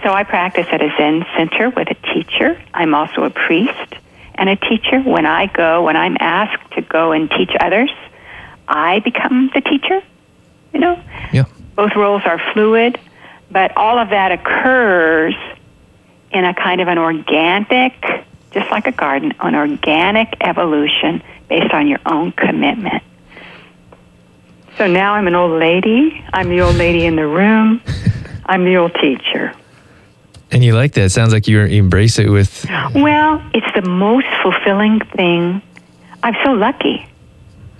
So 0.02 0.10
I 0.10 0.24
practice 0.24 0.66
at 0.70 0.82
a 0.82 0.92
Zen 0.98 1.24
center 1.36 1.70
with 1.70 1.88
a 1.90 1.94
teacher. 2.12 2.60
I'm 2.74 2.94
also 2.94 3.22
a 3.22 3.30
priest 3.30 3.94
and 4.34 4.48
a 4.48 4.56
teacher. 4.56 5.00
When 5.00 5.24
I 5.24 5.46
go, 5.46 5.84
when 5.84 5.96
I'm 5.96 6.16
asked 6.18 6.72
to 6.72 6.82
go 6.82 7.12
and 7.12 7.30
teach 7.30 7.52
others, 7.58 7.90
I 8.68 8.98
become 9.00 9.50
the 9.54 9.60
teacher. 9.60 10.02
You 10.74 10.80
know? 10.80 11.02
Yeah. 11.32 11.44
Both 11.76 11.94
roles 11.94 12.22
are 12.24 12.40
fluid, 12.52 12.98
but 13.50 13.76
all 13.76 13.98
of 13.98 14.10
that 14.10 14.32
occurs 14.32 15.34
in 16.30 16.44
a 16.44 16.54
kind 16.54 16.80
of 16.80 16.88
an 16.88 16.98
organic, 16.98 18.00
just 18.52 18.70
like 18.70 18.86
a 18.86 18.92
garden, 18.92 19.34
an 19.40 19.54
organic 19.54 20.36
evolution 20.40 21.22
based 21.48 21.72
on 21.72 21.86
your 21.86 22.00
own 22.06 22.32
commitment. 22.32 23.02
So 24.78 24.86
now 24.86 25.14
I'm 25.14 25.26
an 25.26 25.34
old 25.34 25.58
lady. 25.58 26.22
I'm 26.32 26.48
the 26.48 26.60
old 26.60 26.76
lady 26.76 27.06
in 27.06 27.16
the 27.16 27.26
room. 27.26 27.80
I'm 28.46 28.64
the 28.64 28.76
old 28.76 28.94
teacher. 28.94 29.54
And 30.50 30.62
you 30.62 30.74
like 30.74 30.92
that? 30.92 31.04
It 31.04 31.10
sounds 31.10 31.32
like 31.32 31.48
you 31.48 31.60
embrace 31.60 32.18
it 32.18 32.28
with. 32.28 32.66
Well, 32.94 33.42
it's 33.52 33.66
the 33.74 33.88
most 33.88 34.26
fulfilling 34.42 35.00
thing. 35.00 35.60
I'm 36.22 36.36
so 36.44 36.52
lucky. 36.52 37.06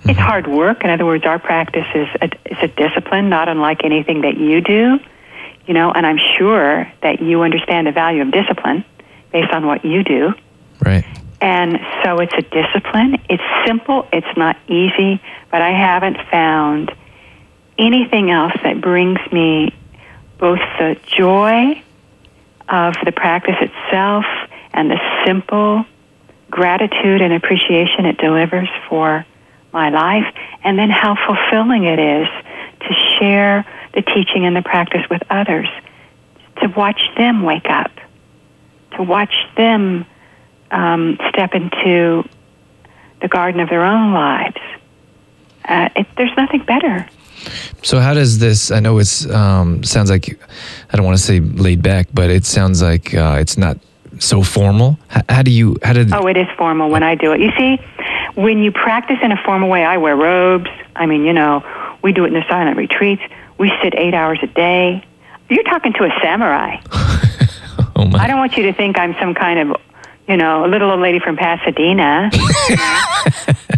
It's 0.03 0.11
mm-hmm. 0.11 0.19
hard 0.19 0.47
work. 0.47 0.83
In 0.83 0.89
other 0.89 1.05
words, 1.05 1.25
our 1.25 1.39
practice 1.39 1.87
is 1.95 2.07
a, 2.21 2.25
is 2.45 2.57
a 2.61 2.67
discipline, 2.67 3.29
not 3.29 3.47
unlike 3.47 3.83
anything 3.83 4.21
that 4.21 4.37
you 4.37 4.61
do. 4.61 4.99
You 5.67 5.73
know, 5.73 5.91
and 5.91 6.05
I'm 6.05 6.19
sure 6.37 6.91
that 7.01 7.21
you 7.21 7.41
understand 7.41 7.87
the 7.87 7.91
value 7.91 8.21
of 8.21 8.31
discipline 8.31 8.85
based 9.31 9.51
on 9.51 9.65
what 9.67 9.83
you 9.83 10.03
do. 10.03 10.33
Right. 10.83 11.05
And 11.41 11.79
so 12.03 12.19
it's 12.19 12.33
a 12.33 12.41
discipline. 12.41 13.21
It's 13.29 13.43
simple. 13.65 14.07
It's 14.13 14.37
not 14.37 14.57
easy, 14.67 15.21
but 15.51 15.61
I 15.61 15.71
haven't 15.71 16.17
found 16.31 16.95
anything 17.77 18.31
else 18.31 18.53
that 18.63 18.81
brings 18.81 19.19
me 19.31 19.75
both 20.39 20.59
the 20.79 20.97
joy 21.05 21.83
of 22.69 22.95
the 23.05 23.11
practice 23.11 23.55
itself 23.59 24.25
and 24.73 24.89
the 24.89 24.99
simple 25.25 25.85
gratitude 26.49 27.21
and 27.21 27.33
appreciation 27.33 28.05
it 28.05 28.17
delivers 28.17 28.69
for 28.87 29.25
my 29.73 29.89
life, 29.89 30.33
and 30.63 30.79
then 30.79 30.89
how 30.89 31.15
fulfilling 31.27 31.83
it 31.83 31.99
is 31.99 32.27
to 32.79 32.93
share 33.19 33.65
the 33.97 34.03
teaching 34.03 34.45
and 34.45 34.55
the 34.55 34.61
practice 34.61 35.01
with 35.09 35.23
others, 35.31 35.67
to 36.61 36.67
watch 36.69 37.01
them 37.17 37.41
wake 37.41 37.67
up, 37.67 37.91
to 38.95 39.01
watch 39.01 39.33
them 39.57 40.05
um, 40.69 41.17
step 41.29 41.55
into 41.55 42.23
the 43.21 43.27
garden 43.27 43.59
of 43.59 43.69
their 43.69 43.83
own 43.83 44.13
lives. 44.13 44.61
Uh, 45.65 45.89
it, 45.95 46.05
there's 46.15 46.35
nothing 46.37 46.63
better. 46.63 47.07
So 47.81 47.99
how 47.99 48.13
does 48.13 48.37
this? 48.37 48.69
I 48.69 48.79
know 48.79 48.99
it's 48.99 49.27
um, 49.31 49.83
sounds 49.83 50.11
like 50.11 50.39
I 50.91 50.95
don't 50.95 51.05
want 51.05 51.17
to 51.17 51.23
say 51.23 51.39
laid 51.39 51.81
back, 51.81 52.07
but 52.13 52.29
it 52.29 52.45
sounds 52.45 52.83
like 52.83 53.15
uh, 53.15 53.37
it's 53.39 53.57
not 53.57 53.79
so 54.19 54.43
formal. 54.43 54.99
How, 55.07 55.21
how 55.29 55.41
do 55.41 55.49
you? 55.49 55.77
How 55.81 55.93
did? 55.93 56.13
Oh, 56.13 56.27
it 56.27 56.37
is 56.37 56.47
formal 56.55 56.89
when 56.89 57.01
I 57.01 57.15
do 57.15 57.31
it. 57.31 57.39
You 57.39 57.51
see, 57.57 57.79
when 58.35 58.59
you 58.59 58.71
practice 58.71 59.17
in 59.23 59.31
a 59.31 59.37
formal 59.43 59.69
way, 59.69 59.83
I 59.83 59.97
wear 59.97 60.15
robes. 60.15 60.69
I 60.95 61.07
mean, 61.07 61.25
you 61.25 61.33
know, 61.33 61.63
we 62.03 62.11
do 62.11 62.25
it 62.25 62.27
in 62.27 62.33
the 62.33 62.45
silent 62.47 62.77
retreats. 62.77 63.23
We 63.57 63.71
sit 63.81 63.95
eight 63.95 64.13
hours 64.13 64.39
a 64.41 64.47
day. 64.47 65.03
You're 65.49 65.63
talking 65.63 65.93
to 65.93 66.03
a 66.03 66.09
samurai. 66.21 66.77
oh 67.95 68.05
my! 68.05 68.19
I 68.19 68.27
don't 68.27 68.37
want 68.37 68.57
you 68.57 68.63
to 68.63 68.73
think 68.73 68.99
I'm 68.99 69.15
some 69.19 69.33
kind 69.33 69.59
of, 69.59 69.81
you 70.27 70.37
know, 70.37 70.65
a 70.65 70.67
little 70.67 70.91
old 70.91 70.99
lady 70.99 71.19
from 71.19 71.37
Pasadena. 71.37 72.29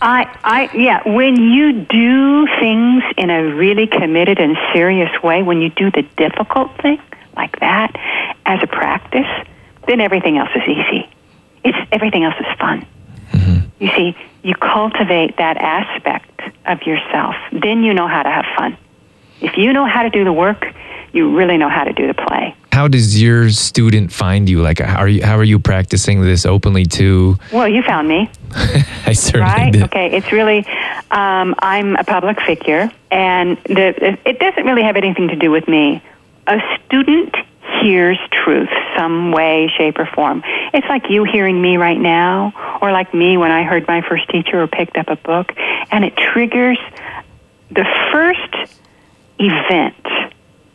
I, 0.01 0.27
I, 0.43 0.69
yeah. 0.73 1.07
When 1.07 1.35
you 1.41 1.73
do 1.83 2.47
things 2.59 3.03
in 3.17 3.29
a 3.29 3.43
really 3.55 3.87
committed 3.87 4.39
and 4.39 4.57
serious 4.73 5.11
way, 5.21 5.43
when 5.43 5.61
you 5.61 5.69
do 5.69 5.91
the 5.91 6.03
difficult 6.17 6.75
thing 6.81 7.01
like 7.35 7.59
that 7.59 7.95
as 8.45 8.59
a 8.63 8.67
practice, 8.67 9.27
then 9.87 10.01
everything 10.01 10.37
else 10.37 10.49
is 10.55 10.63
easy. 10.67 11.09
It's 11.63 11.77
everything 11.91 12.23
else 12.23 12.35
is 12.39 12.59
fun. 12.59 12.85
Mm-hmm. 13.31 13.83
You 13.83 13.89
see, 13.95 14.17
you 14.43 14.55
cultivate 14.55 15.37
that 15.37 15.57
aspect 15.57 16.41
of 16.65 16.81
yourself. 16.83 17.35
Then 17.51 17.83
you 17.83 17.93
know 17.93 18.07
how 18.07 18.23
to 18.23 18.29
have 18.29 18.45
fun. 18.57 18.77
If 19.41 19.57
you 19.57 19.73
know 19.73 19.85
how 19.85 20.03
to 20.03 20.09
do 20.09 20.23
the 20.23 20.33
work, 20.33 20.65
you 21.11 21.35
really 21.35 21.57
know 21.57 21.69
how 21.69 21.83
to 21.83 21.93
do 21.93 22.07
the 22.07 22.13
play. 22.13 22.55
How 22.71 22.87
does 22.87 23.21
your 23.21 23.49
student 23.49 24.11
find 24.11 24.47
you? 24.47 24.61
Like, 24.61 24.79
how 24.79 24.99
are 24.99 25.07
you? 25.07 25.23
How 25.23 25.37
are 25.37 25.43
you 25.43 25.59
practicing 25.59 26.21
this 26.21 26.45
openly 26.45 26.85
too? 26.85 27.37
Well, 27.51 27.67
you 27.67 27.81
found 27.81 28.07
me. 28.07 28.29
I 29.05 29.13
certainly 29.13 29.45
right? 29.45 29.73
did. 29.73 29.83
Okay, 29.83 30.15
it's 30.15 30.31
really, 30.31 30.59
um, 31.11 31.55
I'm 31.59 31.95
a 31.95 32.03
public 32.03 32.39
figure, 32.41 32.91
and 33.11 33.57
the, 33.63 34.17
it 34.25 34.39
doesn't 34.39 34.65
really 34.65 34.83
have 34.83 34.95
anything 34.95 35.29
to 35.29 35.35
do 35.35 35.51
with 35.51 35.67
me. 35.67 36.01
A 36.47 36.59
student 36.85 37.35
hears 37.81 38.17
truth 38.31 38.69
some 38.97 39.31
way, 39.31 39.71
shape, 39.77 39.97
or 39.97 40.05
form. 40.05 40.43
It's 40.73 40.87
like 40.87 41.09
you 41.09 41.23
hearing 41.23 41.61
me 41.61 41.77
right 41.77 41.99
now, 41.99 42.77
or 42.81 42.91
like 42.91 43.13
me 43.13 43.37
when 43.37 43.51
I 43.51 43.63
heard 43.63 43.87
my 43.87 44.01
first 44.01 44.29
teacher 44.29 44.61
or 44.61 44.67
picked 44.67 44.97
up 44.97 45.07
a 45.09 45.15
book, 45.15 45.53
and 45.91 46.05
it 46.05 46.15
triggers 46.15 46.79
the 47.71 47.85
first 48.11 48.79
event 49.39 49.95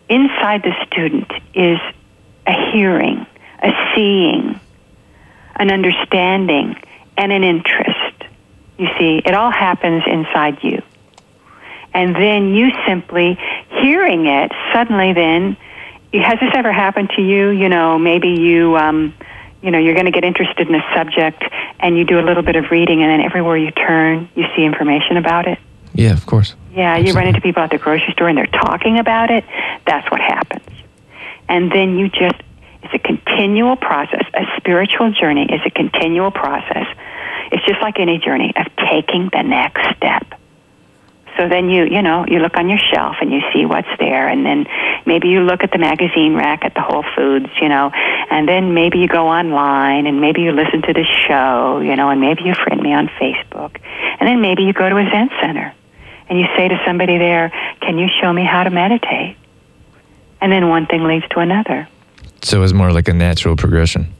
inside 0.08 0.62
the 0.62 0.74
student 0.86 1.30
is 1.54 1.78
a 2.46 2.72
hearing, 2.72 3.26
a 3.62 3.70
seeing, 3.94 4.58
an 5.56 5.70
understanding, 5.70 6.76
and 7.16 7.32
an 7.32 7.44
interest. 7.44 8.24
You 8.78 8.88
see, 8.98 9.22
it 9.24 9.34
all 9.34 9.50
happens 9.50 10.02
inside 10.06 10.62
you. 10.62 10.82
And 11.92 12.16
then 12.16 12.54
you 12.54 12.72
simply 12.88 13.38
hearing 13.70 14.26
it, 14.26 14.50
suddenly 14.72 15.12
then, 15.12 15.56
has 16.12 16.40
this 16.40 16.50
ever 16.54 16.72
happened 16.72 17.10
to 17.16 17.22
you? 17.22 17.50
You 17.50 17.68
know, 17.68 17.98
maybe 17.98 18.30
you, 18.30 18.76
um, 18.76 19.14
you 19.62 19.70
know, 19.70 19.78
you're 19.78 19.94
going 19.94 20.06
to 20.06 20.12
get 20.12 20.24
interested 20.24 20.68
in 20.68 20.74
a 20.74 20.84
subject 20.94 21.44
and 21.78 21.96
you 21.96 22.04
do 22.04 22.18
a 22.18 22.22
little 22.22 22.42
bit 22.42 22.56
of 22.56 22.70
reading 22.70 23.02
and 23.02 23.10
then 23.10 23.20
everywhere 23.20 23.56
you 23.56 23.70
turn, 23.70 24.28
you 24.34 24.44
see 24.56 24.64
information 24.64 25.16
about 25.16 25.46
it. 25.46 25.58
Yeah, 25.94 26.12
of 26.12 26.26
course. 26.26 26.56
Yeah, 26.74 26.96
you 26.96 27.12
run 27.12 27.28
into 27.28 27.40
people 27.40 27.62
at 27.62 27.70
the 27.70 27.78
grocery 27.78 28.12
store 28.14 28.28
and 28.28 28.36
they're 28.36 28.46
talking 28.46 28.98
about 28.98 29.30
it. 29.30 29.44
That's 29.86 30.10
what 30.10 30.20
happens. 30.20 30.66
And 31.48 31.70
then 31.70 31.96
you 31.98 32.08
just, 32.08 32.34
it's 32.82 32.92
a 32.92 32.98
continual 32.98 33.76
process. 33.76 34.24
A 34.34 34.44
spiritual 34.56 35.12
journey 35.12 35.44
is 35.44 35.60
a 35.64 35.70
continual 35.70 36.32
process. 36.32 36.86
It's 37.52 37.64
just 37.64 37.80
like 37.80 38.00
any 38.00 38.18
journey 38.18 38.52
of 38.56 38.66
taking 38.90 39.30
the 39.32 39.42
next 39.42 39.96
step. 39.96 40.40
So 41.38 41.48
then 41.48 41.68
you, 41.68 41.84
you 41.84 42.02
know, 42.02 42.24
you 42.26 42.40
look 42.40 42.56
on 42.56 42.68
your 42.68 42.78
shelf 42.78 43.16
and 43.20 43.32
you 43.32 43.40
see 43.52 43.66
what's 43.66 43.88
there, 43.98 44.28
and 44.28 44.46
then 44.46 44.66
maybe 45.04 45.28
you 45.28 45.40
look 45.40 45.64
at 45.64 45.72
the 45.72 45.78
magazine 45.78 46.34
rack 46.34 46.64
at 46.64 46.74
the 46.74 46.80
Whole 46.80 47.04
Foods, 47.16 47.48
you 47.60 47.68
know, 47.68 47.90
and 47.92 48.48
then 48.48 48.72
maybe 48.72 48.98
you 48.98 49.08
go 49.08 49.26
online 49.26 50.06
and 50.06 50.20
maybe 50.20 50.42
you 50.42 50.52
listen 50.52 50.82
to 50.82 50.92
the 50.92 51.04
show, 51.26 51.80
you 51.80 51.96
know, 51.96 52.08
and 52.08 52.20
maybe 52.20 52.44
you 52.44 52.54
friend 52.54 52.80
me 52.80 52.94
on 52.94 53.08
Facebook, 53.20 53.80
and 54.20 54.28
then 54.28 54.40
maybe 54.40 54.62
you 54.62 54.72
go 54.72 54.88
to 54.88 54.96
a 54.96 55.10
Zen 55.10 55.28
center 55.40 55.74
and 56.28 56.38
you 56.38 56.46
say 56.56 56.68
to 56.68 56.80
somebody 56.86 57.18
there, 57.18 57.50
"Can 57.80 57.98
you 57.98 58.08
show 58.20 58.32
me 58.32 58.44
how 58.44 58.64
to 58.64 58.70
meditate?" 58.70 59.36
And 60.40 60.52
then 60.52 60.68
one 60.68 60.86
thing 60.86 61.04
leads 61.04 61.26
to 61.30 61.40
another. 61.40 61.88
So 62.42 62.62
it's 62.62 62.74
more 62.74 62.92
like 62.92 63.08
a 63.08 63.14
natural 63.14 63.56
progression. 63.56 64.12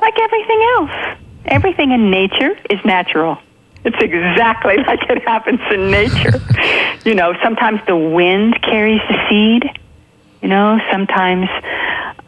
Like 0.00 0.18
everything 0.20 0.62
else, 0.76 1.18
everything 1.46 1.90
in 1.90 2.10
nature 2.10 2.56
is 2.70 2.78
natural. 2.84 3.38
It's 3.84 3.96
exactly 4.00 4.76
like 4.86 5.00
it 5.08 5.22
happens 5.22 5.60
in 5.70 5.90
nature. 5.90 6.40
you 7.04 7.14
know, 7.14 7.34
sometimes 7.42 7.80
the 7.86 7.96
wind 7.96 8.60
carries 8.62 9.00
the 9.08 9.16
seed. 9.28 9.78
You 10.42 10.48
know, 10.48 10.78
sometimes, 10.92 11.48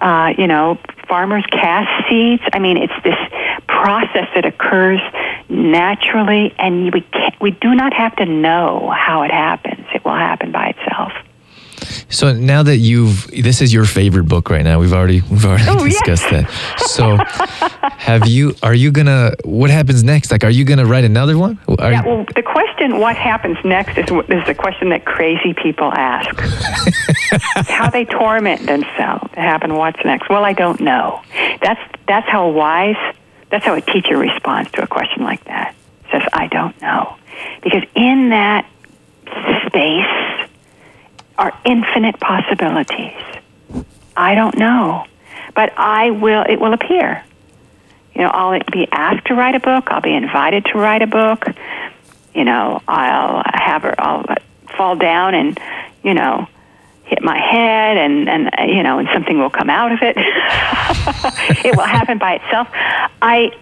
uh, 0.00 0.32
you 0.36 0.46
know, 0.46 0.78
farmers 1.08 1.44
cast 1.52 2.08
seeds. 2.08 2.42
I 2.52 2.58
mean, 2.58 2.76
it's 2.76 2.92
this 3.04 3.18
process 3.66 4.28
that 4.34 4.44
occurs 4.44 5.00
naturally, 5.48 6.54
and 6.58 6.92
we 6.92 7.02
can't, 7.02 7.27
we 7.40 7.52
do 7.52 7.74
not 7.74 7.92
have 7.92 8.14
to 8.16 8.26
know 8.26 8.92
how 8.96 9.22
it 9.22 9.30
happens. 9.30 9.86
It 9.94 10.04
will 10.04 10.12
happen 10.14 10.52
by 10.52 10.68
itself. 10.76 11.12
So 12.10 12.32
now 12.32 12.62
that 12.64 12.78
you've, 12.78 13.26
this 13.28 13.60
is 13.60 13.72
your 13.72 13.84
favorite 13.84 14.24
book 14.24 14.50
right 14.50 14.62
now. 14.64 14.80
We've 14.80 14.92
already 14.92 15.20
we've 15.22 15.44
already 15.44 15.64
Oh, 15.68 15.84
discussed 15.84 16.28
that. 16.30 16.50
So, 16.78 17.16
have 17.98 18.26
you? 18.26 18.54
Are 18.62 18.74
you 18.74 18.90
gonna? 18.90 19.32
What 19.44 19.70
happens 19.70 20.02
next? 20.02 20.30
Like, 20.32 20.42
are 20.42 20.50
you 20.50 20.64
gonna 20.64 20.86
write 20.86 21.04
another 21.04 21.38
one? 21.38 21.58
Are 21.78 21.92
Yeah, 21.92 22.04
well, 22.04 22.26
the 22.34 22.42
question, 22.42 22.98
what 22.98 23.16
happens 23.16 23.58
next, 23.64 23.96
is, 23.96 24.06
is 24.28 24.48
a 24.48 24.54
question 24.54 24.88
that 24.88 25.04
crazy 25.04 25.54
people 25.54 25.92
ask. 25.92 26.34
how 27.68 27.90
they 27.90 28.04
torment 28.04 28.66
themselves 28.66 29.30
to 29.34 29.40
happen, 29.40 29.74
what's 29.74 30.02
next? 30.04 30.28
Well, 30.28 30.44
I 30.44 30.54
don't 30.54 30.80
know. 30.80 31.22
That's, 31.62 31.80
that's 32.06 32.28
how 32.28 32.48
a 32.48 32.50
wise, 32.50 32.96
that's 33.50 33.64
how 33.64 33.74
a 33.74 33.80
teacher 33.80 34.16
responds 34.16 34.70
to 34.72 34.82
a 34.82 34.86
question 34.86 35.22
like 35.22 35.44
that. 35.44 35.74
Says, 36.10 36.22
I 36.32 36.48
don't 36.48 36.80
know. 36.80 37.16
Because 37.62 37.82
in 37.94 38.30
that 38.30 38.68
space 39.66 40.48
are 41.36 41.58
infinite 41.64 42.18
possibilities. 42.18 43.12
I 44.16 44.34
don't 44.34 44.56
know. 44.58 45.06
But 45.54 45.72
I 45.76 46.10
will, 46.10 46.44
it 46.48 46.60
will 46.60 46.72
appear. 46.72 47.24
You 48.14 48.22
know, 48.22 48.30
I'll 48.30 48.58
be 48.72 48.88
asked 48.90 49.26
to 49.26 49.34
write 49.34 49.54
a 49.54 49.60
book. 49.60 49.88
I'll 49.90 50.00
be 50.00 50.14
invited 50.14 50.64
to 50.66 50.78
write 50.78 51.02
a 51.02 51.06
book. 51.06 51.46
You 52.34 52.44
know, 52.44 52.82
I'll 52.86 53.42
have. 53.46 53.84
I'll 53.98 54.24
fall 54.76 54.96
down 54.96 55.34
and, 55.34 55.58
you 56.02 56.14
know, 56.14 56.46
hit 57.04 57.22
my 57.22 57.38
head, 57.38 57.96
and 57.96 58.28
and 58.28 58.50
you 58.68 58.82
know, 58.82 58.98
and 58.98 59.08
something 59.12 59.38
will 59.38 59.50
come 59.50 59.70
out 59.70 59.92
of 59.92 60.00
it. 60.02 60.16
it 61.64 61.76
will 61.76 61.84
happen 61.84 62.18
by 62.18 62.34
itself. 62.34 62.68
I 63.22 63.52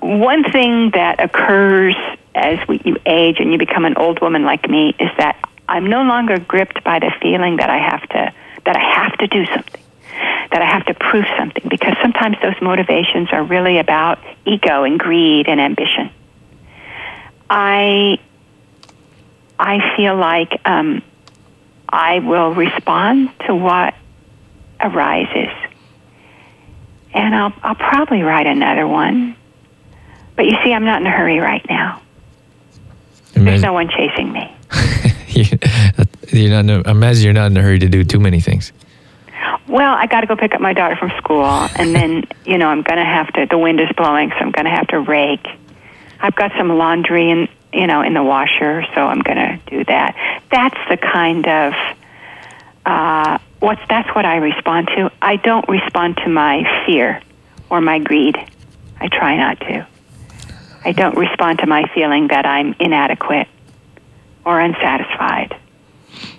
one 0.00 0.44
thing 0.44 0.90
that 0.90 1.20
occurs 1.20 1.96
as 2.36 2.66
we, 2.68 2.80
you 2.84 2.96
age 3.06 3.40
and 3.40 3.50
you 3.50 3.58
become 3.58 3.84
an 3.84 3.96
old 3.96 4.20
woman 4.20 4.44
like 4.44 4.68
me 4.68 4.94
is 5.00 5.10
that 5.18 5.42
I'm 5.68 5.86
no 5.86 6.02
longer 6.02 6.38
gripped 6.38 6.84
by 6.84 6.98
the 6.98 7.12
feeling 7.20 7.56
that 7.56 7.70
I 7.70 7.78
have 7.78 8.08
to 8.10 8.32
that 8.64 8.76
I 8.76 8.94
have 8.94 9.16
to 9.18 9.26
do 9.26 9.46
something 9.46 9.82
that 10.50 10.62
I 10.62 10.64
have 10.64 10.86
to 10.86 10.94
prove 10.94 11.24
something 11.38 11.64
because 11.68 11.94
sometimes 12.00 12.36
those 12.42 12.60
motivations 12.62 13.28
are 13.32 13.42
really 13.42 13.78
about 13.78 14.18
ego 14.44 14.84
and 14.84 14.98
greed 14.98 15.48
and 15.48 15.60
ambition. 15.60 16.10
I 17.48 18.18
I 19.58 19.96
feel 19.96 20.16
like 20.16 20.60
um, 20.64 21.02
I 21.88 22.18
will 22.20 22.54
respond 22.54 23.30
to 23.46 23.54
what 23.54 23.94
arises, 24.80 25.52
and 27.12 27.34
I'll 27.34 27.52
I'll 27.62 27.74
probably 27.74 28.22
write 28.22 28.46
another 28.46 28.86
one. 28.86 29.36
But 30.36 30.44
you 30.46 30.56
see, 30.62 30.72
I'm 30.72 30.84
not 30.84 31.00
in 31.00 31.06
a 31.06 31.10
hurry 31.10 31.38
right 31.38 31.64
now. 31.68 32.02
There's 33.44 33.62
no 33.62 33.72
one 33.72 33.88
chasing 33.88 34.32
me. 34.32 34.56
you're 36.32 36.50
not. 36.50 36.60
In 36.60 36.70
a, 36.70 36.90
imagine 36.90 37.24
you're 37.24 37.32
not 37.32 37.50
in 37.50 37.56
a 37.56 37.62
hurry 37.62 37.78
to 37.78 37.88
do 37.88 38.04
too 38.04 38.20
many 38.20 38.40
things. 38.40 38.72
Well, 39.68 39.94
I 39.94 40.06
got 40.06 40.22
to 40.22 40.26
go 40.26 40.36
pick 40.36 40.54
up 40.54 40.60
my 40.60 40.72
daughter 40.72 40.96
from 40.96 41.10
school, 41.18 41.44
and 41.44 41.94
then 41.94 42.24
you 42.44 42.58
know 42.58 42.68
I'm 42.68 42.82
going 42.82 42.98
to 42.98 43.04
have 43.04 43.32
to. 43.34 43.46
The 43.46 43.58
wind 43.58 43.80
is 43.80 43.88
blowing, 43.96 44.30
so 44.30 44.36
I'm 44.36 44.52
going 44.52 44.64
to 44.64 44.70
have 44.70 44.86
to 44.88 45.00
rake. 45.00 45.46
I've 46.20 46.34
got 46.34 46.52
some 46.56 46.68
laundry 46.76 47.30
in 47.30 47.48
you 47.72 47.86
know 47.86 48.02
in 48.02 48.14
the 48.14 48.22
washer, 48.22 48.84
so 48.94 49.00
I'm 49.02 49.20
going 49.20 49.36
to 49.36 49.60
do 49.66 49.84
that. 49.84 50.16
That's 50.50 50.78
the 50.88 50.96
kind 50.96 51.46
of 51.46 51.74
uh, 52.86 53.38
what's 53.60 53.82
that's 53.88 54.08
what 54.14 54.24
I 54.24 54.36
respond 54.36 54.88
to. 54.96 55.10
I 55.20 55.36
don't 55.36 55.68
respond 55.68 56.18
to 56.18 56.28
my 56.28 56.84
fear 56.86 57.20
or 57.68 57.80
my 57.80 57.98
greed. 57.98 58.36
I 58.98 59.08
try 59.08 59.36
not 59.36 59.60
to. 59.60 59.86
I 60.86 60.92
don't 60.92 61.16
respond 61.18 61.58
to 61.58 61.66
my 61.66 61.82
feeling 61.94 62.28
that 62.28 62.46
I'm 62.46 62.72
inadequate 62.78 63.48
or 64.44 64.60
unsatisfied. 64.60 65.56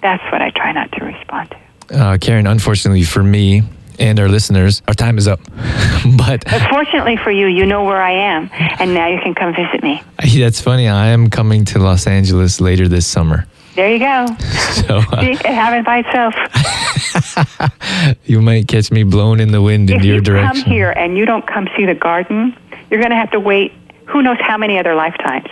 That's 0.01 0.23
what 0.31 0.41
I 0.41 0.51
try 0.51 0.71
not 0.71 0.89
to 0.93 1.03
respond 1.03 1.53
to. 1.89 1.99
Uh, 1.99 2.17
Karen, 2.17 2.47
unfortunately 2.47 3.03
for 3.03 3.21
me 3.21 3.63
and 3.99 4.17
our 4.21 4.29
listeners, 4.29 4.81
our 4.87 4.93
time 4.93 5.17
is 5.17 5.27
up. 5.27 5.41
but 6.17 6.45
But 6.45 6.69
fortunately 6.69 7.17
for 7.17 7.29
you, 7.29 7.47
you 7.47 7.65
know 7.65 7.83
where 7.83 8.01
I 8.01 8.11
am, 8.11 8.49
and 8.79 8.93
now 8.93 9.07
you 9.09 9.19
can 9.19 9.35
come 9.35 9.53
visit 9.53 9.83
me. 9.83 10.01
that's 10.39 10.61
funny. 10.61 10.87
I 10.87 11.07
am 11.07 11.29
coming 11.29 11.65
to 11.65 11.79
Los 11.79 12.07
Angeles 12.07 12.61
later 12.61 12.87
this 12.87 13.05
summer. 13.05 13.45
There 13.75 13.91
you 13.91 13.99
go. 13.99 14.27
So 14.87 14.97
uh, 14.99 15.21
See, 15.21 15.31
it 15.31 15.45
happened 15.45 15.85
by 15.85 16.03
itself. 16.05 16.35
you 18.25 18.41
might 18.41 18.67
catch 18.67 18.91
me 18.91 19.03
blown 19.03 19.39
in 19.41 19.51
the 19.51 19.61
wind 19.61 19.89
in 19.89 19.97
if 19.97 20.05
your 20.05 20.15
you 20.15 20.21
direction. 20.21 20.61
come 20.63 20.71
here 20.71 20.91
and 20.91 21.17
you 21.17 21.25
don't 21.25 21.45
come 21.47 21.67
see 21.75 21.85
the 21.85 21.95
garden, 21.95 22.55
you're 22.89 22.99
going 23.01 23.09
to 23.09 23.15
have 23.17 23.31
to 23.31 23.39
wait 23.39 23.73
who 24.07 24.21
knows 24.21 24.37
how 24.39 24.57
many 24.57 24.79
other 24.79 24.95
lifetimes. 24.95 25.47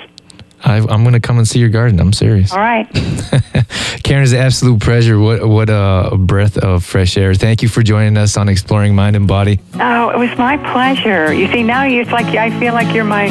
I, 0.63 0.77
I'm 0.77 1.03
going 1.03 1.13
to 1.13 1.19
come 1.19 1.37
and 1.37 1.47
see 1.47 1.59
your 1.59 1.69
garden. 1.69 1.99
I'm 1.99 2.13
serious. 2.13 2.51
All 2.51 2.57
right. 2.57 2.87
Karen, 4.03 4.23
it's 4.23 4.31
an 4.31 4.39
absolute 4.39 4.81
pleasure. 4.81 5.19
What 5.19 5.47
what 5.47 5.69
a 5.69 6.15
breath 6.17 6.57
of 6.57 6.83
fresh 6.83 7.17
air. 7.17 7.35
Thank 7.35 7.61
you 7.61 7.69
for 7.69 7.83
joining 7.83 8.17
us 8.17 8.35
on 8.35 8.49
Exploring 8.49 8.95
Mind 8.95 9.15
and 9.15 9.27
Body. 9.27 9.59
Oh, 9.75 10.09
it 10.09 10.17
was 10.17 10.35
my 10.37 10.57
pleasure. 10.71 11.33
You 11.33 11.51
see, 11.51 11.61
now 11.61 11.85
it's 11.85 12.11
like 12.11 12.25
I 12.35 12.57
feel 12.59 12.73
like 12.73 12.93
you're 12.95 13.03
my 13.03 13.27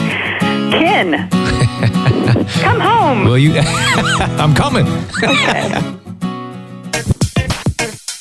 kin. 0.78 1.28
Come 2.60 2.80
home. 2.80 3.24
Well, 3.24 3.38
you, 3.38 3.54
I'm 3.58 4.54
coming. 4.54 4.86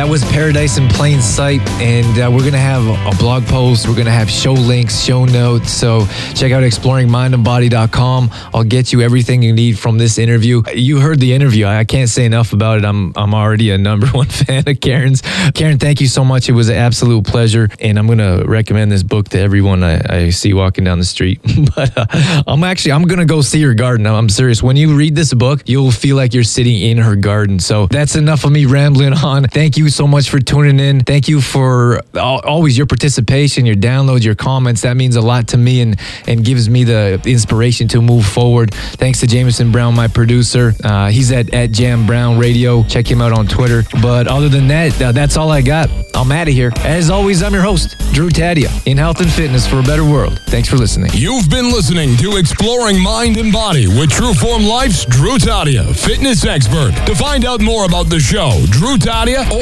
That 0.00 0.08
was 0.08 0.24
Paradise 0.32 0.78
in 0.78 0.88
Plain 0.88 1.20
Sight, 1.20 1.60
and 1.78 2.18
uh, 2.18 2.30
we're 2.32 2.40
going 2.40 2.54
to 2.54 2.58
have 2.58 2.86
a 2.86 3.14
blog 3.18 3.44
post. 3.44 3.86
We're 3.86 3.92
going 3.92 4.06
to 4.06 4.10
have 4.10 4.30
show 4.30 4.54
links, 4.54 4.98
show 4.98 5.26
notes. 5.26 5.70
So 5.70 6.06
check 6.34 6.52
out 6.52 6.62
exploringmindandbody.com. 6.62 8.30
I'll 8.54 8.64
get 8.64 8.94
you 8.94 9.02
everything 9.02 9.42
you 9.42 9.52
need 9.52 9.78
from 9.78 9.98
this 9.98 10.16
interview. 10.16 10.62
You 10.72 11.00
heard 11.00 11.20
the 11.20 11.34
interview. 11.34 11.66
I 11.66 11.84
can't 11.84 12.08
say 12.08 12.24
enough 12.24 12.54
about 12.54 12.78
it. 12.78 12.86
I'm 12.86 13.12
I'm 13.14 13.34
already 13.34 13.72
a 13.72 13.76
number 13.76 14.06
one 14.12 14.28
fan 14.28 14.66
of 14.66 14.80
Karen's. 14.80 15.20
Karen, 15.52 15.78
thank 15.78 16.00
you 16.00 16.06
so 16.06 16.24
much. 16.24 16.48
It 16.48 16.52
was 16.52 16.70
an 16.70 16.76
absolute 16.76 17.26
pleasure, 17.26 17.68
and 17.78 17.98
I'm 17.98 18.06
going 18.06 18.20
to 18.20 18.42
recommend 18.46 18.90
this 18.90 19.02
book 19.02 19.28
to 19.28 19.38
everyone 19.38 19.84
I, 19.84 20.00
I 20.08 20.30
see 20.30 20.54
walking 20.54 20.82
down 20.82 20.98
the 20.98 21.04
street. 21.04 21.42
but 21.76 21.92
uh, 21.94 22.42
I'm 22.46 22.64
actually 22.64 22.92
I'm 22.92 23.02
going 23.02 23.20
to 23.20 23.26
go 23.26 23.42
see 23.42 23.60
her 23.64 23.74
garden. 23.74 24.06
I'm 24.06 24.30
serious. 24.30 24.62
When 24.62 24.76
you 24.76 24.96
read 24.96 25.14
this 25.14 25.34
book, 25.34 25.60
you'll 25.66 25.90
feel 25.90 26.16
like 26.16 26.32
you're 26.32 26.42
sitting 26.42 26.80
in 26.80 26.96
her 26.96 27.16
garden. 27.16 27.60
So 27.60 27.86
that's 27.88 28.16
enough 28.16 28.46
of 28.46 28.52
me 28.52 28.64
rambling 28.64 29.12
on. 29.12 29.44
Thank 29.44 29.76
you 29.76 29.89
so 29.90 30.06
much 30.06 30.30
for 30.30 30.38
tuning 30.38 30.80
in. 30.80 31.00
Thank 31.00 31.28
you 31.28 31.40
for 31.40 32.00
always 32.16 32.76
your 32.76 32.86
participation, 32.86 33.66
your 33.66 33.76
downloads, 33.76 34.24
your 34.24 34.34
comments. 34.34 34.82
That 34.82 34.96
means 34.96 35.16
a 35.16 35.20
lot 35.20 35.48
to 35.48 35.56
me 35.56 35.80
and 35.80 35.98
and 36.26 36.44
gives 36.44 36.68
me 36.68 36.84
the 36.84 37.20
inspiration 37.24 37.88
to 37.88 38.02
move 38.02 38.24
forward. 38.26 38.72
Thanks 38.74 39.20
to 39.20 39.26
Jameson 39.26 39.72
Brown, 39.72 39.94
my 39.94 40.08
producer. 40.08 40.74
Uh, 40.82 41.08
he's 41.10 41.32
at 41.32 41.52
at 41.52 41.70
Jam 41.72 42.06
Brown 42.06 42.38
Radio. 42.38 42.82
Check 42.84 43.10
him 43.10 43.20
out 43.20 43.32
on 43.32 43.46
Twitter. 43.46 43.82
But 44.02 44.26
other 44.28 44.48
than 44.48 44.68
that, 44.68 45.00
uh, 45.00 45.12
that's 45.12 45.36
all 45.36 45.50
I 45.50 45.62
got. 45.62 45.90
I'm 46.14 46.30
out 46.32 46.48
of 46.48 46.54
here. 46.54 46.72
As 46.78 47.10
always, 47.10 47.42
I'm 47.42 47.52
your 47.52 47.62
host, 47.62 47.96
Drew 48.12 48.28
Tadia, 48.28 48.68
in 48.86 48.96
health 48.96 49.20
and 49.20 49.30
fitness 49.30 49.66
for 49.66 49.78
a 49.78 49.82
better 49.82 50.04
world. 50.04 50.40
Thanks 50.48 50.68
for 50.68 50.76
listening. 50.76 51.10
You've 51.14 51.48
been 51.48 51.70
listening 51.70 52.16
to 52.18 52.36
Exploring 52.36 53.00
Mind 53.00 53.36
and 53.36 53.52
Body 53.52 53.86
with 53.86 54.10
True 54.10 54.34
Form 54.34 54.64
Life's 54.64 55.04
Drew 55.04 55.38
Tadia, 55.38 55.94
fitness 55.96 56.44
expert. 56.44 56.92
To 57.06 57.14
find 57.14 57.44
out 57.44 57.60
more 57.60 57.84
about 57.86 58.08
the 58.10 58.20
show, 58.20 58.50
Drew 58.70 58.96
Tadia, 58.96 59.44